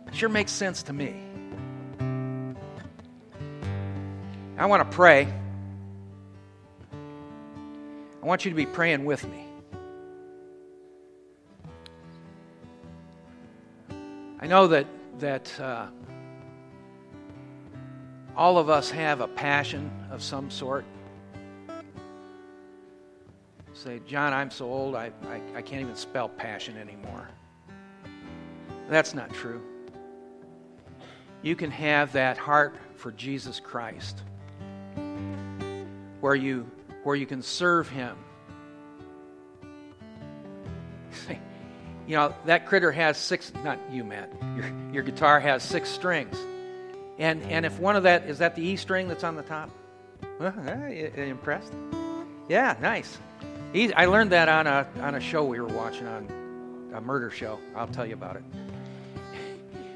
It 0.07 0.15
sure 0.15 0.31
makes 0.31 0.51
sense 0.51 0.83
to 0.85 0.95
me. 0.95 1.15
I 4.57 4.65
want 4.65 4.91
to 4.91 4.97
pray. 4.97 5.29
I 8.23 8.25
want 8.25 8.47
you 8.47 8.51
to 8.51 8.57
be 8.57 8.65
praying 8.65 9.05
with 9.05 9.29
me. 9.29 9.45
I 14.41 14.47
know 14.47 14.69
that 14.69 14.87
that 15.19 15.61
uh, 15.61 15.89
all 18.35 18.57
of 18.57 18.71
us 18.71 18.91
have 18.91 19.21
a 19.21 19.29
passion 19.29 19.91
of 20.11 20.23
some 20.23 20.51
sort. 20.51 20.87
Say, 23.75 24.01
John, 24.07 24.33
I'm 24.33 24.51
so 24.51 24.65
old, 24.65 24.95
I, 24.95 25.13
I, 25.27 25.43
I 25.57 25.61
can't 25.61 25.83
even 25.83 25.95
spell 25.95 26.31
passion 26.31 26.79
anymore. 26.79 27.29
That's 28.89 29.15
not 29.15 29.33
true. 29.33 29.63
You 31.43 31.57
can 31.57 31.71
have 31.71 32.13
that 32.13 32.39
heart 32.39 32.77
for 32.97 33.11
Jesus 33.13 33.59
Christ 33.61 34.23
where 36.21 36.35
you, 36.37 36.71
where 37.03 37.17
you 37.17 37.27
can 37.27 37.43
serve 37.43 37.89
Him. 37.89 38.17
you 42.07 42.17
know, 42.17 42.35
that 42.47 42.67
critter 42.67 42.93
has 42.93 43.17
six, 43.19 43.53
not 43.65 43.79
you, 43.91 44.05
Matt, 44.05 44.33
your, 44.57 44.73
your 44.93 45.03
guitar 45.03 45.41
has 45.41 45.65
six 45.65 45.89
strings. 45.89 46.39
And, 47.19 47.43
and 47.45 47.67
if 47.67 47.79
one 47.79 47.97
of 47.97 48.05
that, 48.05 48.29
is 48.29 48.39
that 48.39 48.55
the 48.55 48.63
E 48.63 48.77
string 48.77 49.09
that's 49.09 49.25
on 49.25 49.35
the 49.37 49.43
top? 49.43 49.71
Impressed? 50.41 51.73
Yeah, 52.49 52.77
nice. 52.81 53.19
I 53.75 54.07
learned 54.07 54.31
that 54.33 54.49
on 54.49 54.67
a, 54.67 54.87
on 55.01 55.15
a 55.15 55.21
show 55.21 55.45
we 55.45 55.61
were 55.61 55.67
watching 55.67 56.07
on 56.07 56.91
a 56.95 57.01
murder 57.01 57.31
show. 57.31 57.59
I'll 57.75 57.89
tell 57.89 58.07
you 58.07 58.15
about 58.15 58.37
it. 58.37 58.45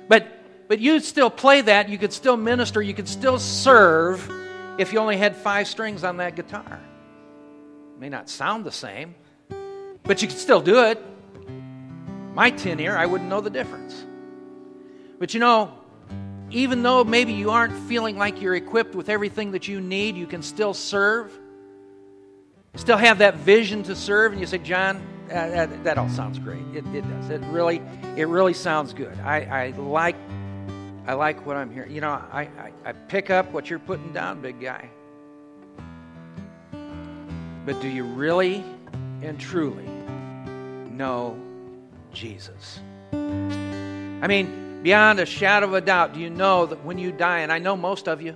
But, 0.09 0.69
but 0.69 0.79
you'd 0.81 1.05
still 1.05 1.31
play 1.31 1.61
that. 1.63 1.89
You 1.89 1.99
could 1.99 2.13
still 2.13 2.37
minister. 2.37 2.83
You 2.83 2.95
could 2.95 3.09
still 3.09 3.39
serve 3.39 4.31
if 4.79 4.93
you 4.93 4.99
only 4.99 5.17
had 5.17 5.37
five 5.37 5.67
strings 5.69 6.05
on 6.05 6.19
that 6.19 6.37
guitar. 6.37 6.81
It 7.95 8.01
may 8.01 8.09
not 8.09 8.29
sound 8.29 8.65
the 8.65 8.73
same, 8.73 9.15
but 10.03 10.23
you 10.23 10.29
could 10.29 10.39
still 10.39 10.61
do 10.61 10.85
it. 10.85 11.03
My 12.35 12.51
tin 12.51 12.79
ear, 12.81 12.97
I 12.97 13.07
wouldn't 13.07 13.31
know 13.31 13.41
the 13.41 13.51
difference. 13.51 14.05
But 15.19 15.33
you 15.33 15.41
know, 15.41 15.73
even 16.51 16.83
though 16.83 17.03
maybe 17.03 17.33
you 17.33 17.51
aren't 17.51 17.77
feeling 17.89 18.19
like 18.19 18.41
you're 18.41 18.55
equipped 18.55 18.95
with 18.95 19.09
everything 19.09 19.53
that 19.53 19.67
you 19.67 19.81
need, 19.81 20.17
you 20.17 20.27
can 20.27 20.43
still 20.43 20.75
serve. 20.75 21.33
Still 22.75 22.99
have 22.99 23.19
that 23.19 23.37
vision 23.37 23.83
to 23.85 23.97
serve, 23.97 24.33
and 24.33 24.41
you 24.41 24.47
say, 24.47 24.59
John, 24.59 25.03
uh, 25.31 25.49
that, 25.49 25.85
that, 25.85 25.99
all 25.99 26.09
sounds 26.09 26.39
great. 26.39 26.63
It, 26.73 26.87
it, 26.95 27.03
does. 27.03 27.31
It 27.31 27.43
really, 27.47 27.83
it 28.17 28.29
really 28.29 28.55
sounds 28.55 28.93
good. 28.93 29.19
I, 29.21 29.43
I 29.43 29.71
like 29.71 30.17
I 31.07 31.15
like 31.15 31.47
what 31.47 31.57
I'm 31.57 31.71
hearing. 31.71 31.93
You 31.93 32.01
know, 32.01 32.11
I, 32.11 32.43
I, 32.43 32.73
I 32.85 32.93
pick 32.93 33.31
up 33.31 33.53
what 33.53 33.71
you're 33.71 33.79
putting 33.79 34.13
down, 34.13 34.41
big 34.41 34.61
guy. 34.61 34.91
But 37.65 37.81
do 37.81 37.89
you 37.89 38.05
really 38.05 38.65
and 39.23 39.39
truly 39.39 39.87
know 40.91 41.39
Jesus? 42.13 42.81
I 43.13 44.27
mean, 44.27 44.83
beyond 44.83 45.21
a 45.21 45.27
shadow 45.27 45.69
of 45.69 45.75
a 45.75 45.81
doubt, 45.81 46.15
do 46.15 46.21
you 46.21 46.31
know 46.31 46.67
that 46.67 46.85
when 46.85 46.99
you 46.99 47.13
die, 47.13 47.41
and 47.41 47.53
I 47.53 47.59
know 47.59 47.77
most 47.77 48.09
of 48.09 48.21
you, 48.21 48.35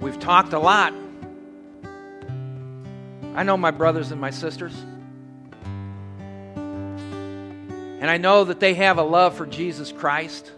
we've 0.00 0.18
talked 0.20 0.52
a 0.52 0.58
lot. 0.58 0.92
I 3.34 3.42
know 3.42 3.56
my 3.56 3.70
brothers 3.70 4.10
and 4.10 4.20
my 4.20 4.30
sisters. 4.30 4.74
And 8.00 8.10
I 8.10 8.16
know 8.16 8.44
that 8.44 8.60
they 8.60 8.74
have 8.74 8.98
a 8.98 9.02
love 9.02 9.36
for 9.36 9.46
Jesus 9.46 9.90
Christ. 9.90 10.52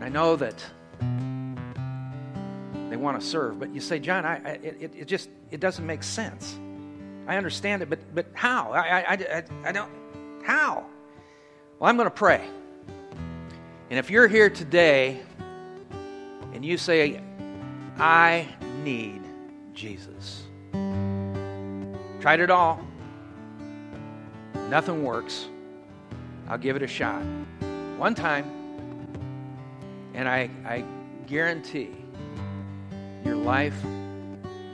I 0.00 0.08
know 0.08 0.36
that 0.36 0.64
they 2.90 2.96
want 2.96 3.20
to 3.20 3.26
serve, 3.26 3.58
but 3.58 3.74
you 3.74 3.80
say, 3.80 3.98
John, 3.98 4.24
I, 4.24 4.36
I 4.36 4.50
it, 4.62 4.92
it 4.94 5.04
just 5.08 5.28
it 5.50 5.58
doesn't 5.58 5.84
make 5.84 6.02
sense. 6.02 6.56
I 7.26 7.36
understand 7.36 7.82
it, 7.82 7.90
but 7.90 7.98
but 8.14 8.26
how? 8.34 8.70
I, 8.72 8.80
I, 8.80 9.12
I, 9.14 9.44
I 9.64 9.72
don't. 9.72 9.90
How? 10.44 10.84
Well, 11.78 11.90
I'm 11.90 11.96
going 11.96 12.06
to 12.06 12.14
pray. 12.14 12.46
And 13.90 13.98
if 13.98 14.10
you're 14.10 14.28
here 14.28 14.50
today 14.50 15.20
and 16.52 16.64
you 16.64 16.78
say, 16.78 17.20
I 17.98 18.46
need 18.82 19.22
Jesus, 19.72 20.42
tried 22.20 22.40
it 22.40 22.50
all, 22.50 22.80
nothing 24.68 25.02
works, 25.02 25.48
I'll 26.48 26.58
give 26.58 26.76
it 26.76 26.82
a 26.82 26.86
shot. 26.86 27.22
One 27.98 28.14
time, 28.14 28.50
and 30.14 30.28
I, 30.28 30.50
I 30.64 30.84
guarantee 31.26 31.90
your 33.24 33.36
life 33.36 33.76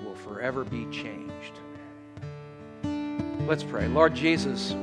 will 0.04 0.16
forever 0.16 0.64
be 0.64 0.86
changed. 0.90 1.60
Let's 3.46 3.62
pray. 3.62 3.88
Lord 3.88 4.14
Jesus, 4.14 4.74